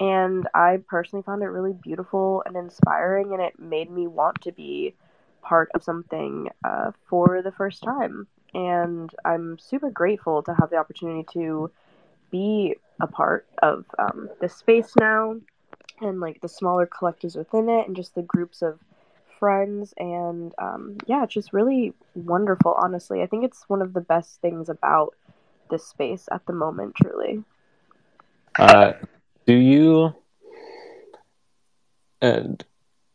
[0.00, 4.52] And i personally found it really beautiful and inspiring and it made me want to
[4.52, 4.94] be
[5.42, 8.26] part of something uh, for the first time.
[8.54, 11.70] And i'm super grateful to have the opportunity to
[12.30, 15.36] be a part of um, the space now
[16.00, 18.78] and like the smaller collectives within it and just the groups of
[19.38, 19.94] friends.
[19.98, 23.22] And um, yeah it's just really wonderful honestly.
[23.22, 25.14] I think it's one of the best things about
[25.70, 27.42] this space at the moment truly
[28.58, 28.92] Uh,
[29.46, 30.14] do you
[32.20, 32.64] and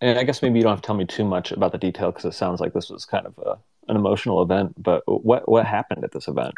[0.02, 2.12] and I guess maybe you don't have to tell me too much about the detail
[2.12, 4.82] because it sounds like this was kind of a, an emotional event.
[4.82, 6.54] But what what happened at this event?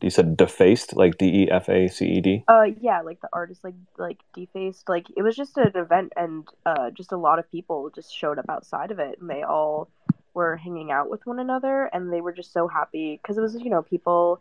[0.00, 2.44] You said defaced, like D E F A C E D.
[2.48, 4.88] Uh, yeah, like the artist, like like defaced.
[4.88, 8.38] Like it was just an event, and uh, just a lot of people just showed
[8.38, 9.88] up outside of it, and they all
[10.34, 13.54] were hanging out with one another, and they were just so happy because it was
[13.54, 14.40] you know people,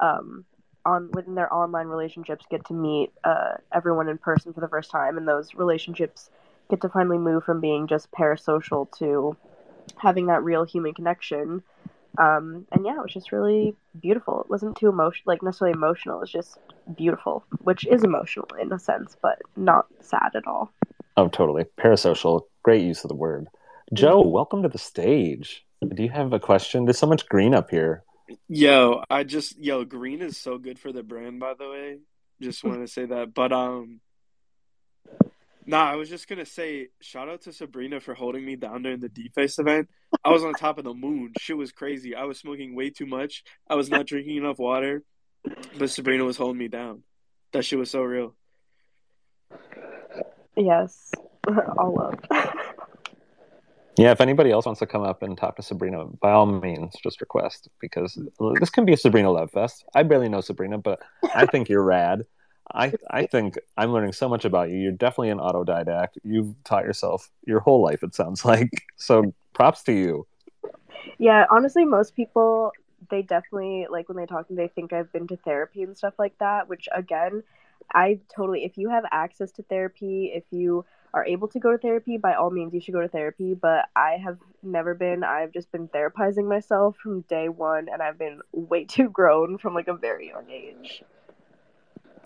[0.00, 0.44] um,
[0.84, 4.90] on within their online relationships get to meet uh everyone in person for the first
[4.90, 6.30] time, and those relationships
[6.70, 9.36] get to finally move from being just parasocial to
[9.96, 11.62] having that real human connection.
[12.18, 14.40] Um, and yeah, it was just really beautiful.
[14.40, 16.16] It wasn't too emotional, like necessarily emotional.
[16.16, 16.58] It was just
[16.96, 20.72] beautiful, which is emotional in a sense, but not sad at all.
[21.16, 21.64] Oh, totally.
[21.78, 22.42] Parasocial.
[22.62, 23.46] Great use of the word.
[23.92, 25.64] Joe, welcome to the stage.
[25.94, 26.84] Do you have a question?
[26.84, 28.04] There's so much green up here.
[28.48, 31.98] Yo, I just yo, green is so good for the brand, by the way.
[32.40, 33.34] Just want to say that.
[33.34, 34.00] But um
[35.66, 39.00] Nah, I was just gonna say shout out to Sabrina for holding me down during
[39.00, 39.88] the Deface event.
[40.24, 41.32] I was on top of the moon.
[41.38, 42.14] Shit was crazy.
[42.14, 43.44] I was smoking way too much.
[43.68, 45.04] I was not drinking enough water.
[45.78, 47.02] But Sabrina was holding me down.
[47.52, 48.34] That shit was so real.
[50.56, 51.12] Yes,
[51.78, 52.54] all love.
[53.96, 56.94] Yeah, if anybody else wants to come up and talk to Sabrina, by all means,
[57.02, 58.18] just request because
[58.58, 59.84] this can be a Sabrina love fest.
[59.94, 61.00] I barely know Sabrina, but
[61.34, 62.24] I think you're rad.
[62.72, 64.78] I I think I'm learning so much about you.
[64.78, 66.18] You're definitely an autodidact.
[66.22, 68.02] You've taught yourself your whole life.
[68.02, 69.34] It sounds like so.
[69.52, 70.26] Props to you.
[71.18, 72.72] Yeah, honestly, most people
[73.10, 75.96] they definitely like when they talk to me, they think I've been to therapy and
[75.96, 76.68] stuff like that.
[76.68, 77.42] Which again,
[77.92, 78.64] I totally.
[78.64, 82.34] If you have access to therapy, if you are able to go to therapy, by
[82.34, 83.54] all means, you should go to therapy.
[83.54, 85.24] But I have never been.
[85.24, 89.74] I've just been therapizing myself from day one, and I've been way too grown from
[89.74, 91.02] like a very young age.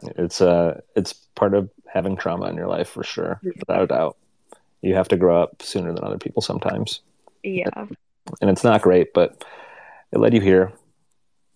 [0.03, 4.16] It's uh, it's part of having trauma in your life for sure, without a doubt.
[4.82, 7.01] You have to grow up sooner than other people sometimes.
[7.43, 7.68] Yeah.
[8.41, 9.45] And it's not great, but
[10.12, 10.72] it led you here.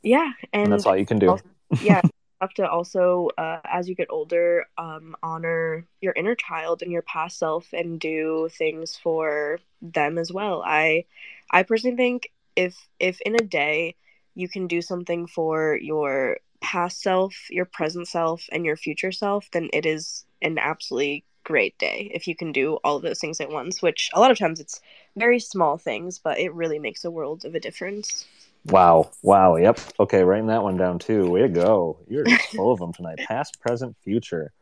[0.02, 1.38] Yeah, and, and that's all you can do.
[1.82, 2.00] yeah,
[2.40, 7.02] have to also, uh, as you get older, um, honor your inner child and your
[7.02, 10.62] past self, and do things for them as well.
[10.64, 11.04] I,
[11.50, 13.94] I personally think if if in a day
[14.34, 19.50] you can do something for your past self, your present self, and your future self,
[19.52, 23.40] then it is an absolutely great day if you can do all of those things
[23.40, 23.82] at once.
[23.82, 24.80] Which a lot of times it's
[25.16, 28.26] very small things, but it really makes a world of a difference.
[28.66, 29.10] Wow.
[29.22, 29.56] Wow.
[29.56, 29.80] Yep.
[30.00, 30.22] Okay.
[30.22, 31.30] Writing that one down too.
[31.30, 31.98] Way to go.
[32.08, 33.18] You're full of them tonight.
[33.26, 34.52] Past, present, future.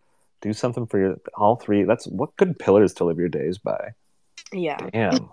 [0.40, 1.84] Do something for your all three.
[1.84, 3.90] That's what good pillars to live your days by.
[4.52, 4.78] Yeah.
[4.92, 5.30] Damn.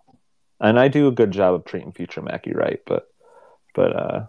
[0.59, 3.07] And I do a good job of treating future Macki right, but
[3.75, 4.25] but uh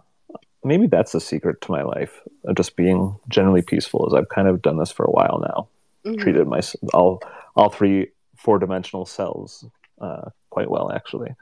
[0.63, 4.07] maybe that's the secret to my life of just being generally peaceful.
[4.07, 5.67] Is I've kind of done this for a while now.
[6.05, 6.21] Mm-hmm.
[6.21, 6.61] Treated my
[6.93, 7.21] all
[7.55, 9.65] all three four dimensional cells
[10.01, 11.33] uh, quite well, actually.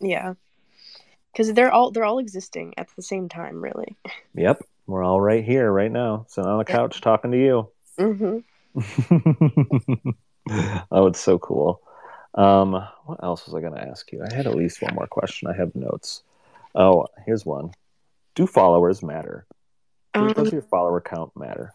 [0.00, 0.34] Yeah
[1.36, 3.96] because they're all they're all existing at the same time really.
[4.34, 7.68] Yep we're all right here right now sitting on the couch talking to you.
[7.98, 8.38] Mm-hmm.
[10.90, 11.82] oh it's so cool.
[12.34, 12.72] Um,
[13.06, 14.22] what else was i going to ask you?
[14.22, 15.48] I had at least one more question.
[15.48, 16.22] I have notes.
[16.74, 17.72] Oh here's one.
[18.34, 19.46] Do followers matter?
[20.14, 21.74] Um, does your follower count matter?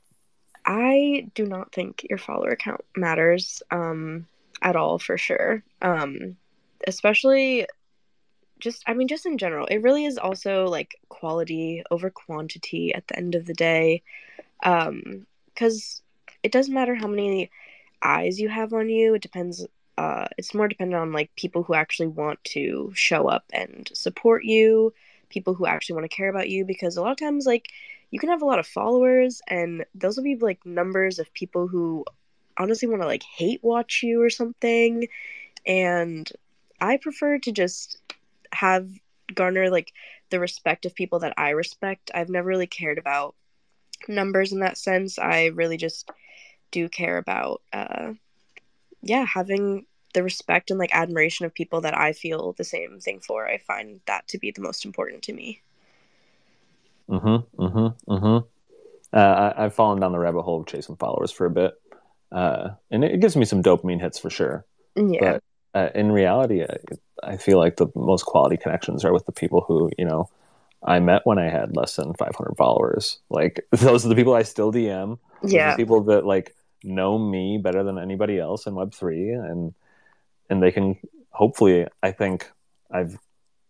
[0.66, 4.28] I do not think your follower count matters um,
[4.62, 5.64] at all for sure.
[5.82, 6.38] Um,
[6.88, 7.68] especially
[8.62, 13.08] just i mean just in general it really is also like quality over quantity at
[13.08, 14.02] the end of the day
[14.64, 16.02] um because
[16.44, 17.50] it doesn't matter how many
[18.04, 19.14] eyes you have on you.
[19.14, 19.66] It depends
[19.98, 24.46] uh it's more dependent on like people who actually want to show up and support
[24.46, 24.94] you
[25.30, 27.70] people who actually want to care about you because a lot of times like
[28.10, 31.68] you can have a lot of followers and those will be like numbers of people
[31.68, 32.06] who
[32.58, 35.08] honestly want to like hate watch you or something.
[35.66, 36.30] And
[36.82, 38.01] i prefer to just
[38.54, 38.90] have
[39.34, 39.94] garner like
[40.30, 42.12] the respect of people that I respect.
[42.14, 43.36] I've never really cared about
[44.08, 45.20] numbers in that sense.
[45.20, 46.10] I really just
[46.72, 48.14] do care about uh
[49.02, 53.20] yeah, having the respect and like admiration of people that I feel the same thing
[53.20, 53.48] for.
[53.48, 55.62] I find that to be the most important to me.
[57.10, 57.46] Mm Mhm.
[57.58, 57.96] Mm Mhm.
[58.08, 58.48] Mm Mhm.
[59.14, 61.74] Uh, I, have fallen down the rabbit hole of chasing followers for a bit,
[62.32, 64.66] uh, and it, it gives me some dopamine hits for sure.
[64.96, 65.20] Yeah.
[65.20, 65.44] But
[65.74, 66.78] uh, in reality, I,
[67.24, 70.30] I, feel like the most quality connections are with the people who you know
[70.84, 73.20] I met when I had less than 500 followers.
[73.30, 75.18] Like those are the people I still DM.
[75.44, 79.74] Yeah, people that like know me better than anybody else in Web three, and
[80.50, 80.98] and they can
[81.30, 81.88] hopefully.
[82.04, 82.50] I think
[82.92, 83.18] I've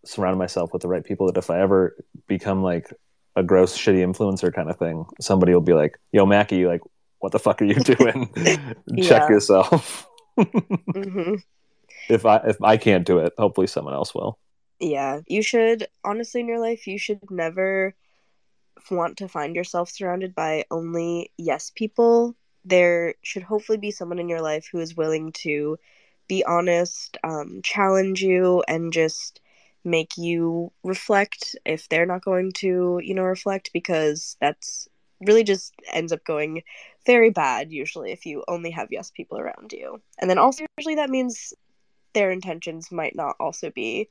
[0.04, 1.96] surrounded myself with the right people that if I ever
[2.26, 2.92] become like
[3.36, 6.80] a gross shitty influencer kind of thing, somebody will be like, "Yo, Macki, like,
[7.20, 8.30] what the fuck are you doing?
[9.02, 10.06] Check yourself."
[10.38, 11.34] mm-hmm.
[12.08, 14.38] If I if I can't do it, hopefully someone else will.
[14.80, 17.94] Yeah, you should honestly in your life you should never
[18.90, 22.34] want to find yourself surrounded by only yes people.
[22.64, 25.78] There should hopefully be someone in your life who is willing to
[26.28, 29.40] be honest, um, challenge you, and just
[29.84, 34.88] make you reflect if they're not going to, you know, reflect because that's
[35.20, 36.62] really just ends up going
[37.06, 40.00] very bad usually if you only have yes people around you.
[40.20, 41.52] And then also usually that means
[42.14, 44.08] their intentions might not also be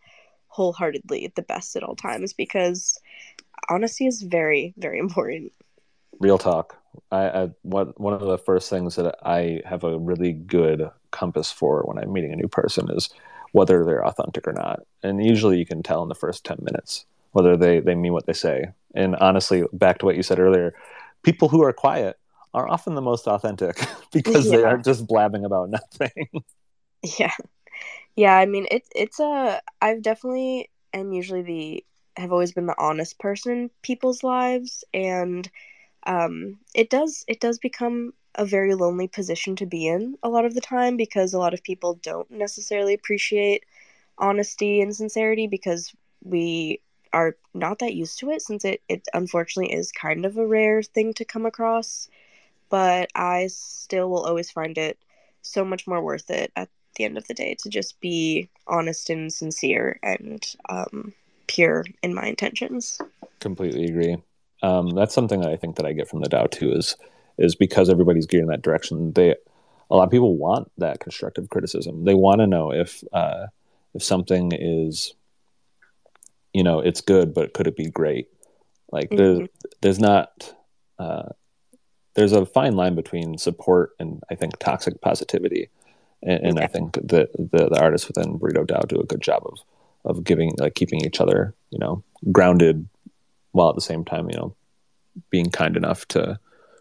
[0.47, 2.99] wholeheartedly the best at all times because
[3.69, 5.51] honesty is very very important.
[6.19, 6.77] Real talk.
[7.11, 11.51] I, I what one of the first things that I have a really good compass
[11.51, 13.09] for when I'm meeting a new person is
[13.51, 14.81] whether they're authentic or not.
[15.03, 18.25] And usually you can tell in the first 10 minutes whether they, they mean what
[18.25, 18.65] they say.
[18.95, 20.73] And honestly, back to what you said earlier,
[21.23, 22.17] people who are quiet
[22.53, 23.79] are often the most authentic
[24.11, 24.57] because yeah.
[24.57, 26.27] they aren't just blabbing about nothing.
[27.17, 27.33] yeah.
[28.15, 31.85] Yeah, I mean it's it's a I've definitely and usually the
[32.17, 35.49] have always been the honest person in people's lives and
[36.07, 40.45] um it does it does become a very lonely position to be in a lot
[40.45, 43.65] of the time because a lot of people don't necessarily appreciate
[44.17, 45.93] honesty and sincerity because
[46.23, 46.81] we
[47.13, 50.83] are not that used to it since it, it unfortunately is kind of a rare
[50.83, 52.09] thing to come across.
[52.69, 54.97] But I still will always find it
[55.41, 59.09] so much more worth it at the end of the day to just be honest
[59.09, 61.13] and sincere and um,
[61.47, 62.99] pure in my intentions.
[63.39, 64.17] Completely agree.
[64.63, 66.95] Um, that's something that I think that I get from the DAO too is
[67.37, 69.13] is because everybody's geared in that direction.
[69.13, 69.35] They
[69.89, 72.05] a lot of people want that constructive criticism.
[72.05, 73.47] They want to know if uh,
[73.93, 75.13] if something is
[76.53, 78.27] you know it's good, but could it be great?
[78.91, 79.17] Like mm-hmm.
[79.17, 79.49] there's
[79.81, 80.53] there's not
[80.99, 81.29] uh,
[82.13, 85.69] there's a fine line between support and I think toxic positivity,
[86.23, 89.43] and, and I think that the, the artists within Burrito DAO do a good job
[89.45, 89.59] of
[90.03, 92.87] of giving like keeping each other you know grounded
[93.51, 94.55] while at the same time you know
[95.29, 96.39] being kind enough to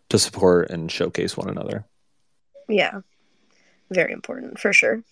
[0.08, 1.86] to support and showcase one another.
[2.68, 3.00] Yeah,
[3.90, 5.02] very important for sure.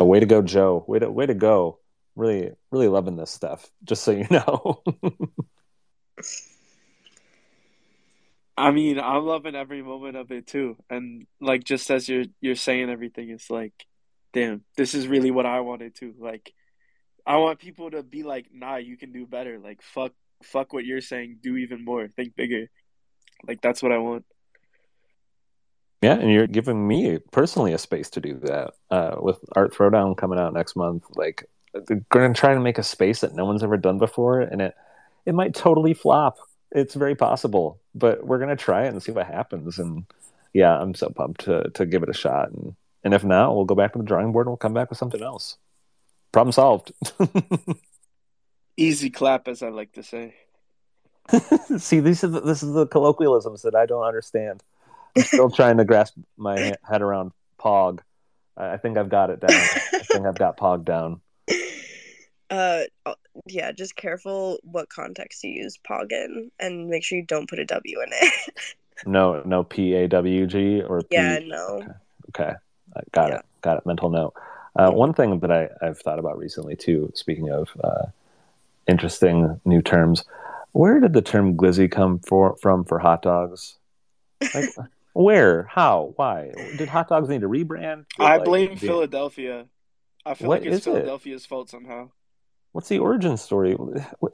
[0.00, 0.84] A way to go, Joe.
[0.86, 1.78] Way to way to go.
[2.16, 3.70] Really, really loving this stuff.
[3.84, 4.82] Just so you know.
[8.56, 12.54] I mean, I'm loving every moment of it too, and like just as you're you're
[12.54, 13.74] saying everything, it's like,
[14.32, 16.14] damn, this is really what I wanted to.
[16.18, 16.54] Like,
[17.26, 19.58] I want people to be like, nah, you can do better.
[19.58, 21.38] Like, fuck, fuck what you're saying.
[21.42, 22.08] Do even more.
[22.08, 22.68] Think bigger.
[23.46, 24.24] Like that's what I want.
[26.02, 28.74] Yeah, and you're giving me personally a space to do that.
[28.90, 32.82] Uh, with Art Throwdown coming out next month, like they're to try to make a
[32.82, 34.74] space that no one's ever done before, and it
[35.24, 36.36] it might totally flop.
[36.72, 39.78] It's very possible, but we're going to try it and see what happens.
[39.78, 40.06] And
[40.52, 42.50] yeah, I'm so pumped to to give it a shot.
[42.50, 44.90] And and if not, we'll go back to the drawing board and we'll come back
[44.90, 45.58] with something else.
[46.32, 46.92] Problem solved.
[48.76, 50.34] Easy clap, as I like to say.
[51.78, 54.62] see, this is the, this is the colloquialisms that I don't understand.
[55.16, 58.00] I'm still trying to grasp my head around Pog.
[58.56, 59.50] I think I've got it down.
[59.50, 61.20] I think I've got Pog down.
[62.48, 62.84] Uh,
[63.46, 67.58] yeah, just careful what context you use Pog in, and make sure you don't put
[67.58, 68.74] a W in it.
[69.06, 71.82] no, no P A W G or P- yeah, no.
[72.28, 72.52] Okay, okay.
[73.12, 73.38] got yeah.
[73.38, 73.44] it.
[73.62, 73.86] Got it.
[73.86, 74.34] Mental note.
[74.74, 77.10] Uh, one thing that I, I've thought about recently too.
[77.14, 78.06] Speaking of uh,
[78.86, 80.24] interesting new terms,
[80.72, 83.76] where did the term glizzy come for, from for hot dogs?
[84.54, 84.68] Like,
[85.14, 85.62] where?
[85.64, 86.12] How?
[86.16, 86.52] Why?
[86.76, 88.04] Did hot dogs need a rebrand?
[88.18, 88.86] Did, I like, blame the...
[88.86, 89.66] Philadelphia.
[90.26, 91.48] I feel what like it's Philadelphia's it?
[91.48, 92.10] fault somehow.
[92.76, 93.74] What's the origin story?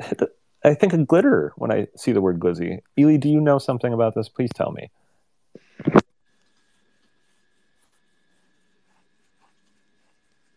[0.64, 2.80] I think of glitter when I see the word glizzy.
[2.98, 4.28] Ely, do you know something about this?
[4.28, 4.90] Please tell me.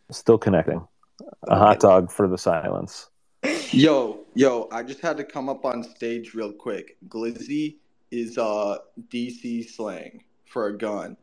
[0.10, 0.88] Still connecting.
[1.48, 3.10] A hot dog for the silence.
[3.70, 6.98] Yo, yo, I just had to come up on stage real quick.
[7.08, 7.76] Glizzy
[8.10, 8.80] is uh
[9.10, 11.18] DC slang for a gun,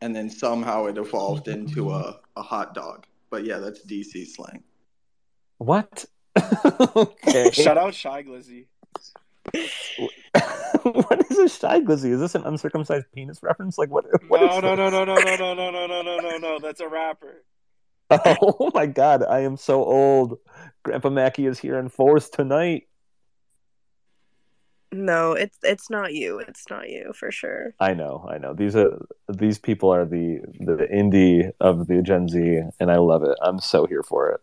[0.00, 3.04] and then somehow it evolved into a, a hot dog.
[3.30, 4.62] But yeah, that's DC slang.
[5.58, 6.04] What?
[6.96, 7.50] okay.
[7.50, 8.66] Shout out Shy Glizzy.
[10.82, 12.10] what is a shy glizzy?
[12.12, 13.78] Is this an uncircumcised penis reference?
[13.78, 14.04] Like what?
[14.28, 16.58] what no, no, no, no, no, no, no, no, no, no, no, no, no.
[16.58, 17.44] That's a rapper.
[18.40, 20.38] Oh my god, I am so old.
[20.84, 22.84] Grandpa Macki is here in force tonight.
[24.92, 26.38] No, it's it's not you.
[26.38, 27.74] It's not you for sure.
[27.80, 28.54] I know, I know.
[28.54, 33.24] These are these people are the the indie of the Gen Z, and I love
[33.24, 33.36] it.
[33.42, 34.40] I'm so here for it.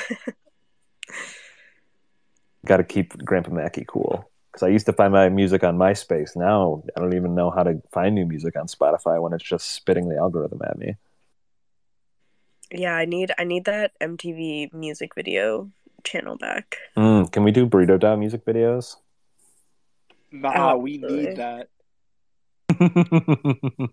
[2.66, 6.36] Got to keep Grandpa Macki cool because I used to find my music on MySpace.
[6.36, 9.72] Now I don't even know how to find new music on Spotify when it's just
[9.72, 10.96] spitting the algorithm at me.
[12.72, 15.72] Yeah, I need I need that MTV music video
[16.04, 16.78] channel back.
[16.96, 18.96] Mm, can we do burrito DAO music videos?
[20.32, 21.70] Nah, we need that.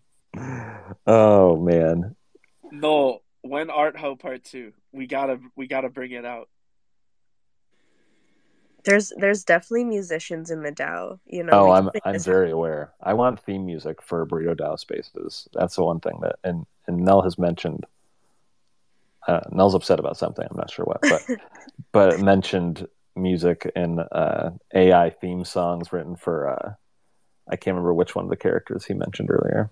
[1.07, 2.14] oh man.
[2.70, 6.49] No, when Art Ho Part Two, we gotta we gotta bring it out.
[8.84, 11.18] There's there's definitely musicians in the DAO.
[11.26, 11.53] You know.
[11.53, 12.92] Oh, I'm I'm this very aware.
[13.03, 15.49] I want theme music for burrito DAO spaces.
[15.53, 17.84] That's the one thing that and and Nell has mentioned.
[19.26, 20.47] Uh, Nell's upset about something.
[20.49, 21.22] I'm not sure what, but
[21.92, 22.86] but mentioned
[23.16, 26.49] music and uh, AI theme songs written for.
[26.49, 26.74] Uh,
[27.49, 29.70] I can't remember which one of the characters he mentioned earlier.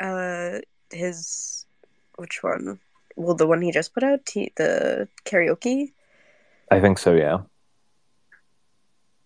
[0.00, 0.58] Uh,
[0.90, 1.66] his
[2.16, 2.78] which one?
[3.16, 5.92] Well, the one he just put out, T- the karaoke.
[6.70, 7.14] I think so.
[7.14, 7.38] Yeah.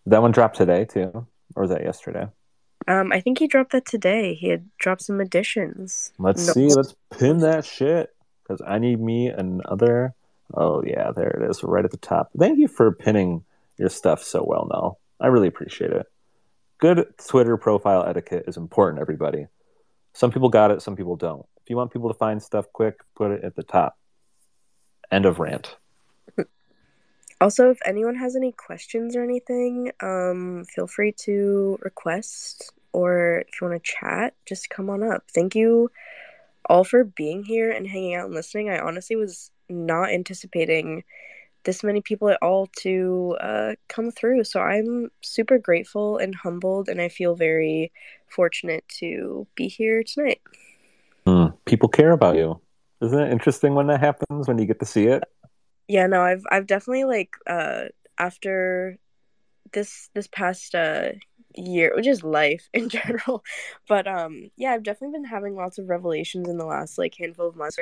[0.07, 2.29] That one dropped today too, or was that yesterday?
[2.89, 4.35] Um, I think he dropped that today.
[4.35, 6.13] He had dropped some additions.
[6.19, 6.69] Let's No- see.
[6.69, 10.15] Let's pin that shit because I need me another.
[10.55, 12.31] Oh yeah, there it is, right at the top.
[12.39, 13.45] Thank you for pinning
[13.79, 15.01] your stuff so well, Nell.
[15.21, 16.07] I really appreciate it.
[16.79, 19.47] Good Twitter profile etiquette is important, everybody.
[20.17, 21.45] Some people got it, some people don't.
[21.63, 23.99] If you want people to find stuff quick, put it at the top.
[25.11, 25.77] End of rant.
[27.39, 33.61] Also, if anyone has any questions or anything, um, feel free to request, or if
[33.61, 35.23] you want to chat, just come on up.
[35.35, 35.91] Thank you
[36.65, 38.71] all for being here and hanging out and listening.
[38.71, 41.05] I honestly was not anticipating
[41.65, 46.89] this many people at all to uh, come through, so I'm super grateful and humbled,
[46.89, 47.93] and I feel very
[48.29, 50.41] fortunate to be here tonight.
[51.27, 51.47] Hmm.
[51.65, 52.61] People care about you.
[53.01, 55.25] Isn't it interesting when that happens when you get to see it?
[55.89, 57.87] Yeah, no, I've I've definitely like uh
[58.19, 58.99] after
[59.73, 61.13] this this past uh
[61.55, 63.45] year, which is life in general,
[63.89, 67.49] but um yeah, I've definitely been having lots of revelations in the last like handful
[67.49, 67.79] of months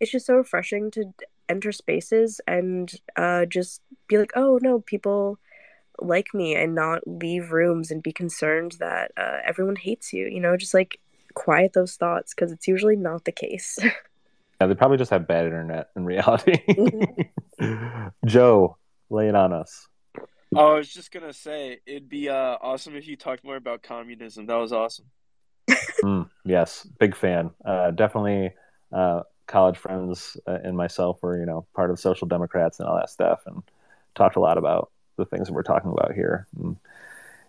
[0.00, 1.12] it's just so refreshing to
[1.48, 5.38] enter spaces and uh just be like, "Oh, no, people
[6.00, 10.40] like me," and not leave rooms and be concerned that uh everyone hates you, you
[10.40, 10.98] know, just like
[11.34, 13.78] quiet those thoughts because it's usually not the case.
[14.58, 16.58] Yeah, they probably just have bad internet in reality.
[18.24, 18.78] Joe,
[19.10, 19.86] lay it on us.
[20.54, 23.82] Oh, I was just gonna say it'd be uh awesome if you talked more about
[23.82, 24.46] communism.
[24.46, 25.04] That was awesome.
[26.02, 27.50] Mm, yes, big fan.
[27.64, 28.54] Uh, definitely,
[28.92, 32.96] uh, college friends uh, and myself were, you know, part of Social Democrats and all
[32.96, 33.62] that stuff, and
[34.14, 36.46] talked a lot about the things that we're talking about here.
[36.58, 36.76] And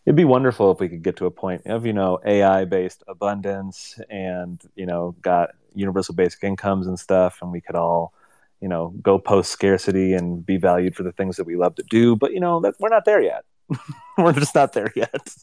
[0.06, 4.00] it'd be wonderful if we could get to a point of, you know, AI-based abundance,
[4.10, 8.14] and you know, got universal basic incomes and stuff, and we could all,
[8.62, 11.84] you know, go post scarcity and be valued for the things that we love to
[11.90, 12.16] do.
[12.16, 13.44] But you know, that we're not there yet.
[14.18, 15.36] we're just not there yet.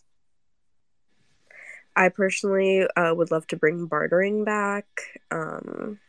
[1.96, 4.86] I personally uh, would love to bring bartering back.
[5.30, 6.00] Um,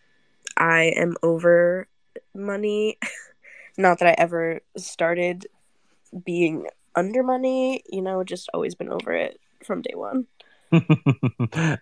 [0.57, 1.87] I am over
[2.33, 2.97] money.
[3.77, 5.47] Not that I ever started
[6.23, 10.27] being under money, you know, just always been over it from day one.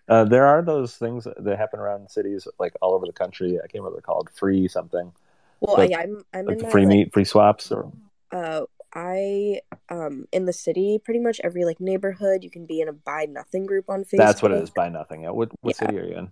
[0.10, 3.58] uh, there are those things that happen around cities, like all over the country.
[3.58, 4.30] I can't remember what they're called.
[4.34, 5.12] Free something,
[5.62, 7.92] Well, Like- I, I'm I'm like in free like, meat, free swaps, or
[8.32, 8.62] uh,
[8.94, 12.94] I um in the city, pretty much every like neighborhood, you can be in a
[12.94, 14.18] buy nothing group on Facebook.
[14.18, 14.70] that's what it is.
[14.70, 15.24] Buy nothing.
[15.24, 15.30] Yeah.
[15.32, 15.88] What what Yeah.
[15.88, 16.32] city are you in?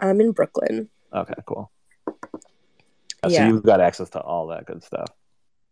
[0.00, 0.88] I'm in Brooklyn.
[1.12, 1.70] Okay, cool.
[2.08, 3.38] Uh, Yeah.
[3.38, 5.08] So you've got access to all that good stuff.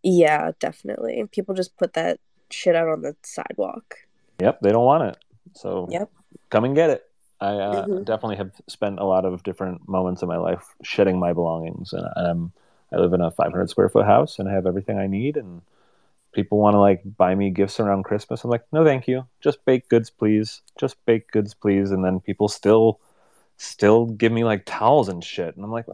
[0.02, 1.24] Yeah, definitely.
[1.30, 2.18] People just put that
[2.50, 3.96] shit out on the sidewalk.
[4.40, 5.16] Yep, they don't want it.
[5.54, 6.10] So Yep.
[6.50, 7.08] come and get it.
[7.40, 8.04] I uh, Mhm.
[8.04, 12.06] definitely have spent a lot of different moments in my life shedding my belongings, and
[12.16, 12.52] I'm
[12.92, 15.36] I live in a 500 square foot house, and I have everything I need.
[15.38, 15.62] And
[16.32, 18.44] people want to like buy me gifts around Christmas.
[18.44, 19.26] I'm like, no, thank you.
[19.40, 20.60] Just baked goods, please.
[20.78, 21.90] Just baked goods, please.
[21.90, 23.00] And then people still
[23.56, 25.86] still give me like towels and shit, and I'm like.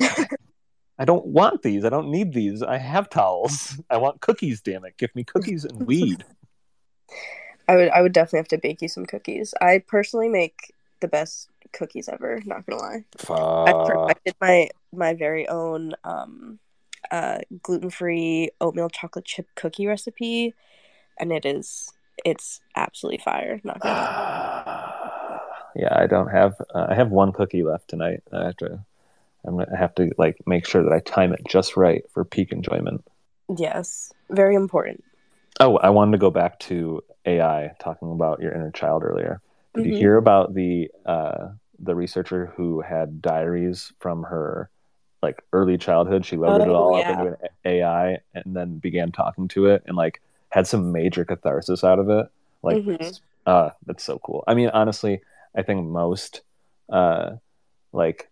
[0.98, 1.84] I don't want these.
[1.84, 2.62] I don't need these.
[2.62, 3.80] I have towels.
[3.90, 4.96] I want cookies, damn it.
[4.98, 6.24] Give me cookies and weed.
[7.68, 9.54] I would I would definitely have to bake you some cookies.
[9.60, 13.04] I personally make the best cookies ever, not gonna lie.
[14.08, 16.58] I did my my very own um
[17.10, 20.54] uh gluten-free oatmeal chocolate chip cookie recipe
[21.18, 21.92] and it is
[22.24, 25.40] it's absolutely fire, not gonna lie.
[25.76, 26.54] yeah, I don't have.
[26.74, 28.22] Uh, I have one cookie left tonight.
[28.32, 28.84] I have to.
[29.48, 32.52] I'm gonna have to like make sure that I time it just right for peak
[32.52, 33.02] enjoyment.
[33.56, 34.12] Yes.
[34.30, 35.02] Very important.
[35.58, 39.40] Oh, I wanted to go back to AI talking about your inner child earlier.
[39.74, 39.96] Did you Mhm.
[39.96, 44.70] hear about the uh, the researcher who had diaries from her
[45.22, 46.26] like early childhood?
[46.26, 47.10] She loaded it Oh, all yeah.
[47.12, 50.20] up into an AI and then began talking to it and like
[50.50, 52.26] had some major catharsis out of it.
[52.62, 53.20] Like, Mhm.
[53.46, 54.44] uh, that's so cool.
[54.46, 55.22] I mean, honestly,
[55.56, 56.42] I think most
[56.90, 57.36] uh,
[57.92, 58.30] like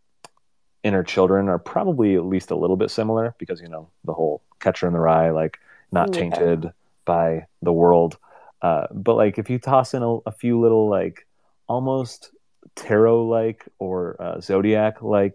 [0.86, 4.42] inner children are probably at least a little bit similar because you know the whole
[4.60, 5.58] catcher in the rye, like
[5.92, 6.12] not Yeah.
[6.12, 6.72] tainted
[7.04, 8.18] by the world.
[8.62, 11.26] Uh, but like if you toss in a, a few little like
[11.68, 12.30] almost
[12.76, 15.34] tarot like or uh, zodiac like,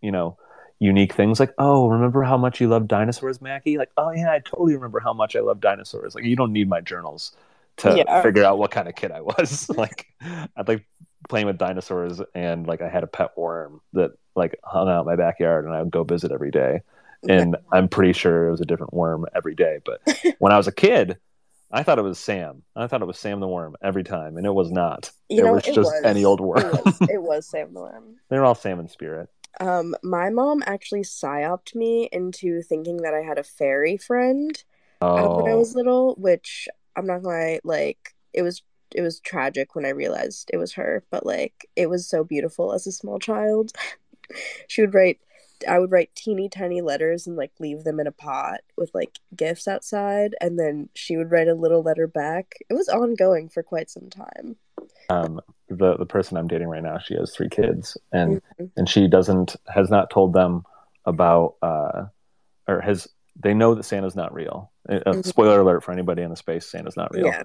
[0.00, 0.36] you know,
[0.80, 4.38] unique things like oh remember how much you love dinosaurs Macki like oh yeah i
[4.38, 7.32] totally remember how much i love dinosaurs like you don't need my journals
[7.78, 8.22] to Yeah.
[8.22, 10.86] figure out what kind of kid i was like i'd like
[11.28, 15.06] playing with dinosaurs and like i had a pet worm that like hung out in
[15.06, 16.80] my backyard and i would go visit every day.
[17.28, 20.00] And i'm pretty sure it was a different worm every day but
[20.38, 21.18] when i was a kid
[21.72, 22.62] i thought it was sam.
[22.76, 25.10] I thought it was sam the worm every time and it was not.
[25.28, 26.64] You it know, was just any old worm.
[26.64, 28.16] It was, it was Sam the Worm.
[28.28, 29.28] they're all sam in spirit.
[29.60, 34.62] Um, my mom actually psyoped me into thinking that I had a fairy friend
[35.00, 35.58] uh, when I oh.
[35.58, 38.62] was little, which I'm not gonna lie, like it was
[38.94, 42.72] it was tragic when I realized it was her, but like it was so beautiful
[42.72, 43.72] as a small child.
[44.66, 45.18] She would write
[45.68, 49.18] I would write teeny tiny letters and like leave them in a pot with like
[49.34, 52.54] gifts outside and then she would write a little letter back.
[52.70, 54.54] It was ongoing for quite some time.
[55.10, 58.70] um, the the person I'm dating right now, she has three kids, and Mhm.
[58.76, 60.62] and she doesn't has not told them
[61.04, 62.04] about uh,
[62.68, 63.08] or has
[63.40, 64.70] they know that Santa's not real.
[64.88, 65.24] Uh, Mhm.
[65.26, 67.26] Spoiler alert for anybody in the space: Santa's not real.
[67.26, 67.42] Yeah.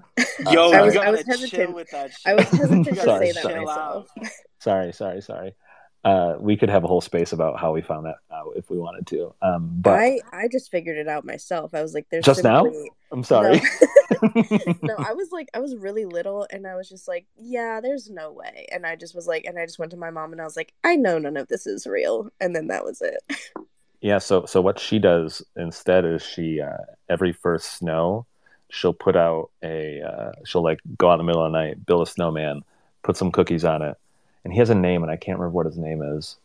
[0.52, 1.74] Yo, I was- I was hesitant.
[1.74, 2.12] with that.
[2.26, 4.08] I was hesitant to say that chill myself.
[4.60, 5.56] Sorry, sorry, sorry.
[6.04, 8.78] Uh, we could have a whole space about how we found that out if we
[8.78, 9.34] wanted to.
[9.42, 11.74] Um, but I I just figured it out myself.
[11.74, 12.70] I was like, "There's Just now?
[13.12, 13.62] I'm sorry.
[14.82, 18.10] no, I was like, I was really little, and I was just like, yeah, there's
[18.10, 18.68] no way.
[18.72, 20.58] And I just was like, and I just went to my mom, and I was
[20.58, 22.30] like, I know none of this is real.
[22.42, 23.24] And then that was it.
[24.02, 28.26] Yeah, so so what she does instead is she uh, every first snow,
[28.70, 31.86] she'll put out a uh, she'll like go out in the middle of the night,
[31.86, 32.64] build a snowman,
[33.04, 33.98] put some cookies on it,
[34.44, 36.38] and he has a name and I can't remember what his name is.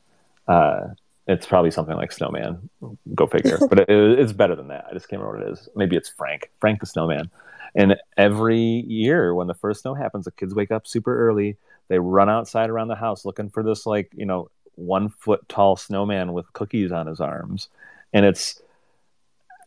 [0.46, 0.88] Uh,
[1.26, 2.70] it's probably something like Snowman.
[3.14, 3.58] Go figure.
[3.68, 4.86] but it, it's better than that.
[4.90, 5.68] I just can't remember what it is.
[5.76, 6.50] Maybe it's Frank.
[6.60, 7.30] Frank the Snowman.
[7.74, 11.56] And every year when the first snow happens, the kids wake up super early.
[11.88, 15.76] They run outside around the house looking for this like you know one foot tall
[15.76, 17.68] snowman with cookies on his arms,
[18.12, 18.60] and it's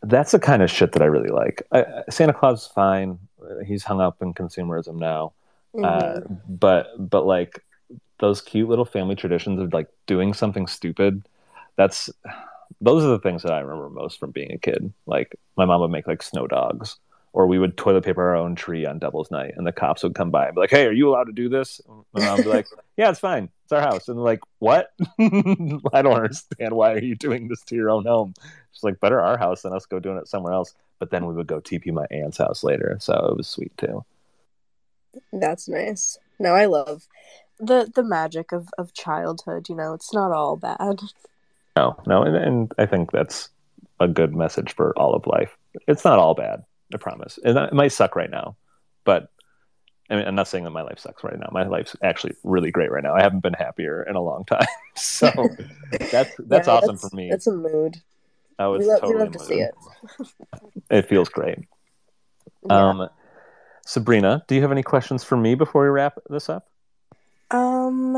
[0.02, 1.62] that's the kind of shit that I really like.
[1.72, 3.18] I, Santa Claus is fine.
[3.66, 5.32] He's hung up in consumerism now,
[5.82, 7.62] uh, but but like
[8.22, 11.28] those cute little family traditions of like doing something stupid.
[11.76, 12.08] That's
[12.80, 14.92] those are the things that I remember most from being a kid.
[15.06, 16.98] Like my mom would make like snow dogs,
[17.32, 20.14] or we would toilet paper our own tree on Devil's Night, and the cops would
[20.14, 22.48] come by and be like, "Hey, are you allowed to do this?" And would be
[22.48, 23.50] like, "Yeah, it's fine.
[23.64, 24.92] It's our house." And like, "What?
[25.20, 26.74] I don't understand.
[26.74, 28.34] Why are you doing this to your own home?"
[28.70, 31.34] She's like, "Better our house than us go doing it somewhere else." But then we
[31.34, 34.04] would go TP my aunt's house later, so it was sweet too.
[35.32, 36.16] That's nice.
[36.38, 37.06] No, I love
[37.58, 39.68] the the magic of of childhood.
[39.68, 41.00] You know, it's not all bad.
[41.76, 43.48] No, no, and, and I think that's
[44.00, 45.56] a good message for all of life.
[45.88, 47.38] It's not all bad, I promise.
[47.44, 48.56] And it might suck right now,
[49.04, 49.28] but
[50.10, 51.48] I mean, I'm not saying that my life sucks right now.
[51.52, 53.14] My life's actually really great right now.
[53.14, 55.30] I haven't been happier in a long time, so
[56.10, 57.28] that's that's Yeah, awesome that's- for me.
[57.30, 57.96] That's a mood.
[58.58, 59.74] I was we love, totally we love to see it.
[60.90, 61.58] It feels great.
[62.68, 62.88] Yeah.
[62.90, 63.08] Um,
[63.86, 66.68] Sabrina, do you have any questions for me before we wrap this up?
[67.52, 68.16] Um,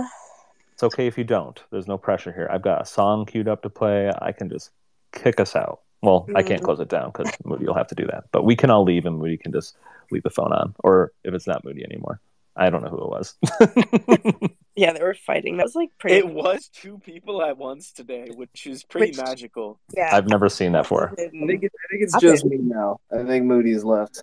[0.72, 1.62] It's okay if you don't.
[1.70, 2.48] There's no pressure here.
[2.50, 4.10] I've got a song queued up to play.
[4.20, 4.70] I can just
[5.12, 5.80] kick us out.
[6.02, 6.64] Well, I can't Mhm.
[6.64, 8.24] close it down because Moody will have to do that.
[8.32, 9.76] But we can all leave and Moody can just
[10.10, 10.74] leave the phone on.
[10.84, 12.20] Or if it's not Moody anymore.
[12.56, 13.36] I don't know who it was.
[14.76, 15.56] yeah, they were fighting.
[15.56, 16.16] That was like pretty.
[16.18, 19.80] It was two people at once today, which is pretty Which- magical.
[19.96, 20.10] yeah.
[20.14, 21.12] I've never seen that before.
[21.12, 23.00] I think, it, I think it's just me now.
[23.12, 24.22] I think Moody's left.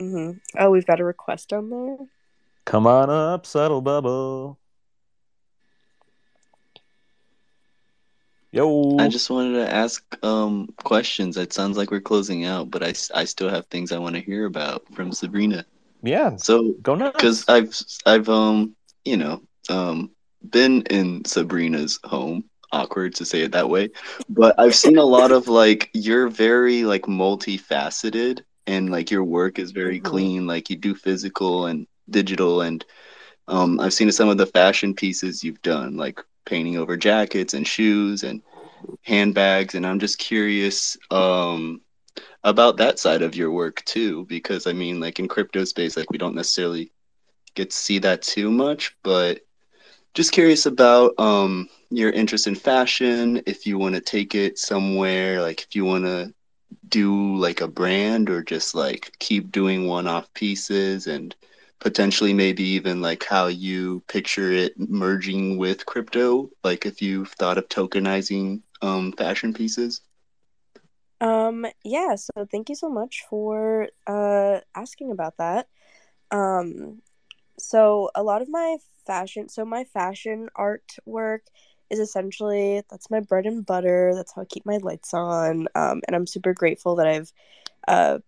[0.00, 0.38] Mm-hmm.
[0.58, 1.96] Oh, we've got a request on there.
[2.68, 4.60] Come on up, subtle bubble.
[8.52, 8.98] Yo.
[8.98, 11.38] I just wanted to ask um questions.
[11.38, 14.20] It sounds like we're closing out, but I, I still have things I want to
[14.20, 15.64] hear about from Sabrina.
[16.02, 17.14] yeah, So, go nuts.
[17.16, 17.74] because I've
[18.06, 20.10] I've um you know um
[20.50, 22.44] been in Sabrina's home.
[22.70, 23.88] Awkward to say it that way,
[24.28, 29.58] but I've seen a lot of like you're very like multifaceted, and like your work
[29.58, 30.04] is very Mhm.
[30.04, 30.46] clean.
[30.46, 32.84] Like you do physical and digital, and
[33.48, 37.66] um I've seen some of the fashion pieces you've done, like painting over jackets and
[37.66, 38.42] shoes and
[39.02, 41.80] handbags, and I'm just curious um
[42.44, 46.10] about that side of your work too, because I mean, like in crypto space, like
[46.10, 46.92] we don't necessarily
[47.54, 49.40] get to see that too much, but
[50.14, 55.40] just curious about um your interest in fashion, if you want to take it somewhere,
[55.42, 56.32] like if you want to
[56.88, 61.34] do like a brand or just like keep doing one-off pieces and
[61.80, 67.58] potentially maybe even like how you picture it merging with crypto like if you've thought
[67.58, 70.02] of tokenizing um fashion pieces
[71.20, 75.68] Um, yeah, so thank you so much for uh asking about that.
[76.32, 77.02] Um,
[77.58, 81.40] so a lot of my fashion, so my fashion artwork
[81.90, 84.12] is essentially that's my bread and butter.
[84.14, 85.68] That's how I keep my lights on.
[85.76, 87.32] Um, and I'm super grateful that I've
[87.88, 88.18] uh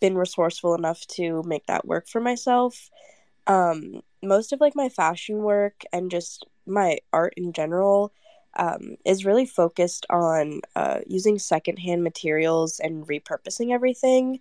[0.00, 2.90] been resourceful enough to make that work for myself.
[3.46, 8.12] Um, most of like my fashion work and just my art in general
[8.56, 14.40] um, is really focused on uh, using secondhand materials and repurposing everything.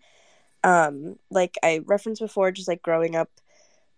[0.64, 3.30] Um, like I referenced before, just like growing up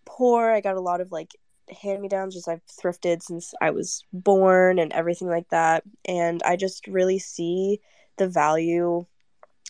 [0.04, 1.36] poor, I got a lot of like
[1.82, 5.84] hand me downs, just I've thrifted since I was born and everything like that.
[6.06, 7.80] And I just really see
[8.16, 9.06] the value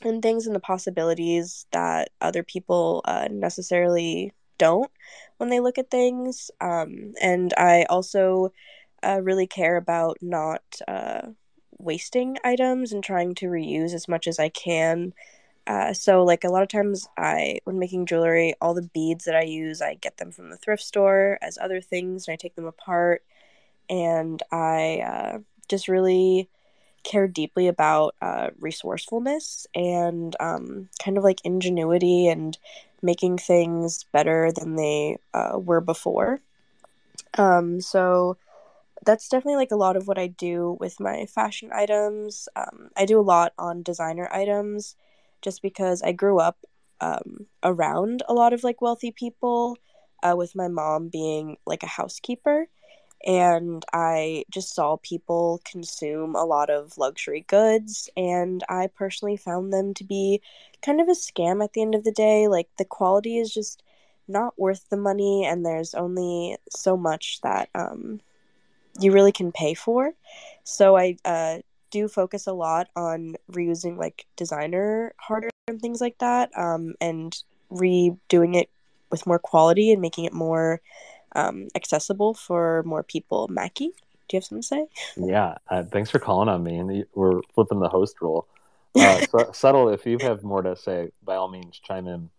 [0.05, 4.91] in things and the possibilities that other people uh, necessarily don't
[5.39, 6.51] when they look at things.
[6.61, 8.53] Um, and I also
[9.03, 11.23] uh, really care about not uh,
[11.79, 15.13] wasting items and trying to reuse as much as I can.
[15.67, 19.35] Uh, so, like a lot of times, I when making jewelry, all the beads that
[19.35, 22.55] I use, I get them from the thrift store as other things, and I take
[22.55, 23.25] them apart,
[23.91, 25.39] and I uh,
[25.69, 26.49] just really
[27.07, 32.59] care deeply about uh, resourcefulness and um, kind of like ingenuity and
[33.03, 36.41] making things better than they uh, were before.
[37.39, 38.37] Um, so
[39.05, 42.49] that's definitely like a lot of what I do with my fashion items.
[42.57, 44.97] Um, I do a lot on designer items
[45.43, 46.59] just because I grew up
[47.01, 49.77] um, around a lot of like wealthy people,
[50.23, 52.69] uh, with my mom being like a housekeeper.
[53.25, 59.73] And I just saw people consume a lot of luxury goods, and I personally found
[59.73, 60.41] them to be
[60.83, 62.47] kind of a scam at the end of the day.
[62.47, 63.83] Like, the quality is just
[64.29, 68.21] not worth the money, and there's only so much that um,
[69.01, 70.13] you really can pay for.
[70.65, 71.59] So I uh,
[71.91, 77.37] do focus a lot on reusing like designer hardware and things like that, um, and
[77.71, 78.71] redoing it
[79.11, 80.81] with more quality and making it more
[81.37, 83.49] um, accessible for more people.
[83.49, 83.91] Macki,
[84.29, 84.87] do you have something to say?
[85.17, 88.49] Yeah, uh, thanks for calling on me, and we're flipping the host role.
[88.95, 92.31] Uh, Su- Subtle, if you have more to say, by all means, chime in.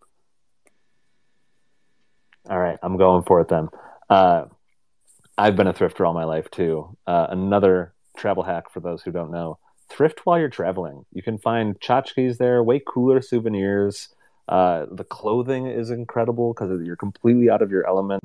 [2.50, 3.70] All right, I'm going for it then.
[4.10, 4.46] Uh,
[5.38, 6.98] I've been a thrifter all my life too.
[7.06, 11.06] Uh, another travel hack for those who don't know: thrift while you're traveling.
[11.14, 14.10] You can find tchotchkes there, way cooler souvenirs.
[14.48, 18.24] Uh, the clothing is incredible because you're completely out of your element.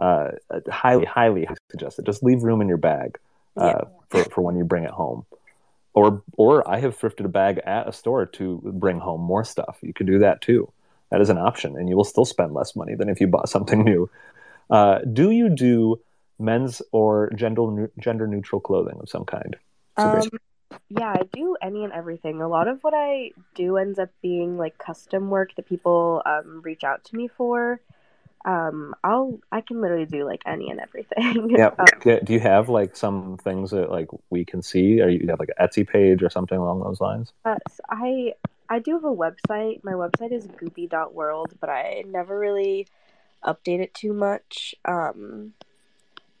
[0.00, 0.30] Uh,
[0.70, 2.06] highly, highly suggested.
[2.06, 3.18] Just leave room in your bag
[3.56, 3.80] uh, Yeah.
[4.08, 5.26] for, for when you bring it home.
[5.92, 9.78] Or, or I have thrifted a bag at a store to bring home more stuff.
[9.82, 10.72] You could do that too.
[11.10, 13.48] That is an option, and you will still spend less money than if you bought
[13.48, 14.08] something new.
[14.70, 16.00] Uh, do you do
[16.38, 19.56] men's or gender gender neutral clothing of some kind?
[19.96, 20.22] Um,
[20.88, 22.40] yeah, I do any and everything.
[22.40, 26.62] A lot of what I do ends up being like custom work that people um,
[26.62, 27.80] reach out to me for.
[28.44, 31.50] Um, I'll I can literally do like any and everything.
[31.56, 31.72] Yeah.
[31.78, 35.40] Um, Do you have like some things that like we can see, or you have
[35.40, 37.32] like an Etsy page or something along those lines?
[37.44, 38.34] Uh, so I
[38.68, 39.84] I do have a website.
[39.84, 42.86] My website is goopy.world, but I never really
[43.44, 44.74] update it too much.
[44.84, 45.54] Um,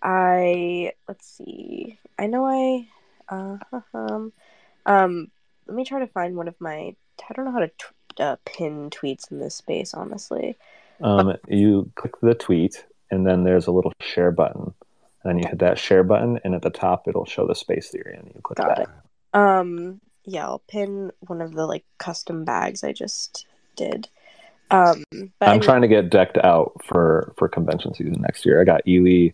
[0.02, 1.98] I let's see.
[2.18, 2.88] I know I
[3.28, 3.58] uh,
[3.92, 4.32] um
[4.86, 5.30] um.
[5.66, 6.94] Let me try to find one of my.
[7.28, 10.56] I don't know how to t- uh, pin tweets in this space, honestly.
[11.02, 14.74] Um, you click the tweet, and then there's a little share button.
[15.22, 17.90] And then you hit that share button, and at the top it'll show the space
[17.90, 18.26] that you're in.
[18.34, 18.80] you click Got that.
[18.82, 18.88] it.
[19.34, 23.46] Um, yeah, I'll pin one of the like custom bags I just
[23.76, 24.08] did.
[24.70, 28.60] Um, but I'm anyway- trying to get decked out for for convention season next year.
[28.60, 29.32] I got Ely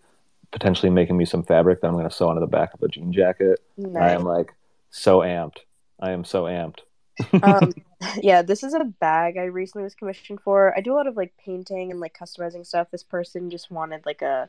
[0.52, 2.88] potentially making me some fabric that I'm going to sew onto the back of a
[2.88, 3.60] jean jacket.
[3.98, 4.54] I am like
[4.90, 5.58] so amped.
[6.00, 6.78] I am so amped.
[7.42, 7.72] um
[8.22, 10.76] yeah this is a bag i recently was commissioned for.
[10.76, 12.90] I do a lot of like painting and like customizing stuff.
[12.90, 14.48] This person just wanted like a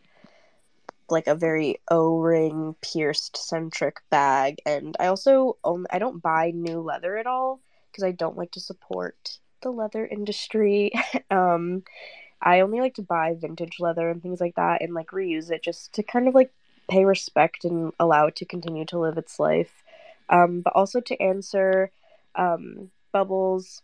[1.09, 6.81] like a very o-ring pierced centric bag and i also own i don't buy new
[6.81, 10.91] leather at all because i don't like to support the leather industry.
[11.31, 11.83] Um
[12.41, 15.63] i only like to buy vintage leather and things like that and like reuse it
[15.63, 16.51] just to kind of like
[16.89, 19.83] pay respect and allow it to continue to live its life.
[20.29, 21.89] Um but also to answer
[22.35, 23.81] um, Bubbles'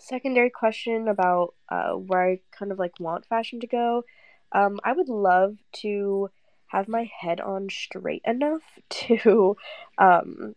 [0.00, 4.04] secondary question about uh, where I kind of like want fashion to go.
[4.52, 6.30] Um, I would love to
[6.68, 9.56] have my head on straight enough to,
[9.98, 10.54] um,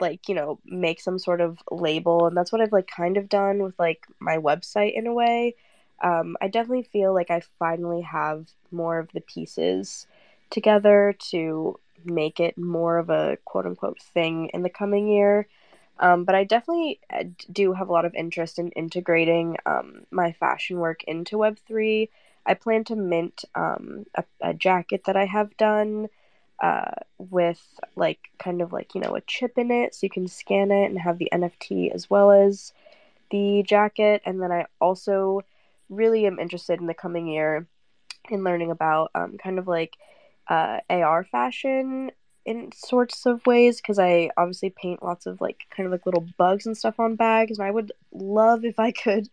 [0.00, 3.28] like you know, make some sort of label, and that's what I've like kind of
[3.28, 5.54] done with like my website in a way.
[6.02, 10.06] um, I definitely feel like I finally have more of the pieces
[10.50, 15.48] together to make it more of a quote unquote thing in the coming year.
[15.98, 20.32] Um, but I definitely uh, do have a lot of interest in integrating um, my
[20.32, 22.08] fashion work into Web3.
[22.46, 26.08] I plan to mint um, a, a, jacket that I have done
[26.60, 27.62] uh, with
[27.96, 30.86] like kind of like, you know, a chip in it so you can scan it
[30.86, 32.72] and have the NFT as well as
[33.30, 34.20] the jacket.
[34.26, 35.42] And then I also
[35.88, 37.66] really am interested in the coming year
[38.28, 39.96] in learning about um, kind of like
[40.48, 42.10] uh, AR fashion
[42.44, 46.26] in sorts of ways because I obviously paint lots of like kind of like little
[46.36, 49.28] bugs and stuff on bags, and I would love if I could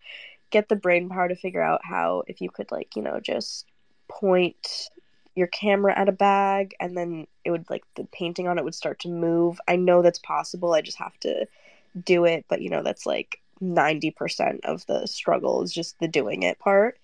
[0.49, 3.65] get the brain power to figure out how if you could like you know just
[4.07, 4.89] point
[5.35, 8.75] your camera at a bag and then it would like the painting on it would
[8.75, 9.59] start to move.
[9.67, 10.73] I know that's possible.
[10.73, 11.47] I just have to
[12.03, 16.43] do it, but you know that's like 90% of the struggle is just the doing
[16.43, 16.97] it part.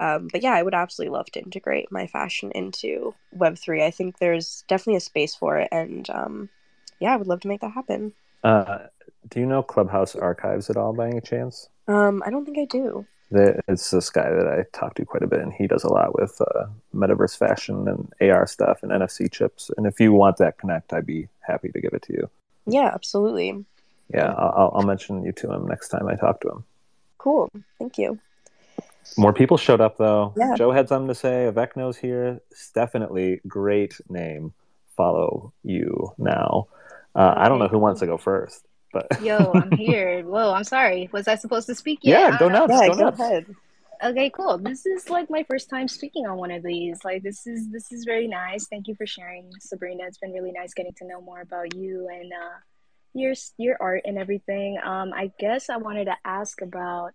[0.00, 3.82] Um, but yeah, I would absolutely love to integrate my fashion into Web3.
[3.82, 5.68] I think there's definitely a space for it.
[5.70, 6.48] And um,
[7.00, 8.12] yeah, I would love to make that happen.
[8.42, 8.86] Uh,
[9.30, 11.68] do you know Clubhouse Archives at all by any chance?
[11.88, 13.06] Um, I don't think I do.
[13.30, 16.18] It's this guy that I talk to quite a bit, and he does a lot
[16.18, 19.70] with uh, metaverse fashion and AR stuff and NFC chips.
[19.76, 22.30] And if you want that connect, I'd be happy to give it to you.
[22.66, 23.64] Yeah, absolutely.
[24.12, 26.64] Yeah, I'll, I'll mention you to him next time I talk to him.
[27.18, 27.50] Cool.
[27.78, 28.20] Thank you.
[29.16, 30.32] More people showed up though.
[30.36, 30.54] Yeah.
[30.56, 31.50] Joe had something to say.
[31.50, 32.40] Avekno's here.
[32.74, 34.52] Definitely great name.
[34.96, 36.68] Follow you now.
[37.14, 40.22] Uh, I don't know who wants to go first, but Yo, I'm here.
[40.22, 41.08] Whoa, I'm sorry.
[41.12, 42.32] Was I supposed to speak yet?
[42.32, 42.72] yeah, go nuts.
[42.72, 43.20] Yeah, go go nuts.
[43.20, 43.54] ahead.
[44.02, 44.58] Okay, cool.
[44.58, 46.98] This is like my first time speaking on one of these.
[47.04, 48.66] Like this is this is very nice.
[48.66, 50.04] Thank you for sharing, Sabrina.
[50.06, 52.56] It's been really nice getting to know more about you and uh
[53.14, 54.78] your your art and everything.
[54.84, 57.12] Um I guess I wanted to ask about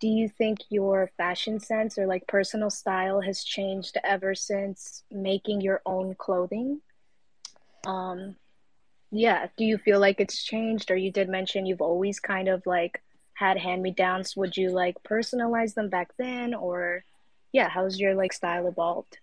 [0.00, 5.60] do you think your fashion sense or like personal style has changed ever since making
[5.60, 6.80] your own clothing?
[7.86, 8.36] Um
[9.12, 12.64] yeah, do you feel like it's changed or you did mention you've always kind of
[12.64, 13.02] like
[13.34, 14.36] had hand-me-downs.
[14.36, 17.04] Would you like personalize them back then or
[17.52, 19.18] yeah, how's your like style evolved?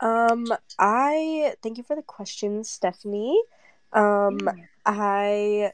[0.00, 0.46] Um,
[0.78, 3.40] I thank you for the question, Stephanie.
[3.92, 4.64] Um, Yeah.
[4.86, 5.72] I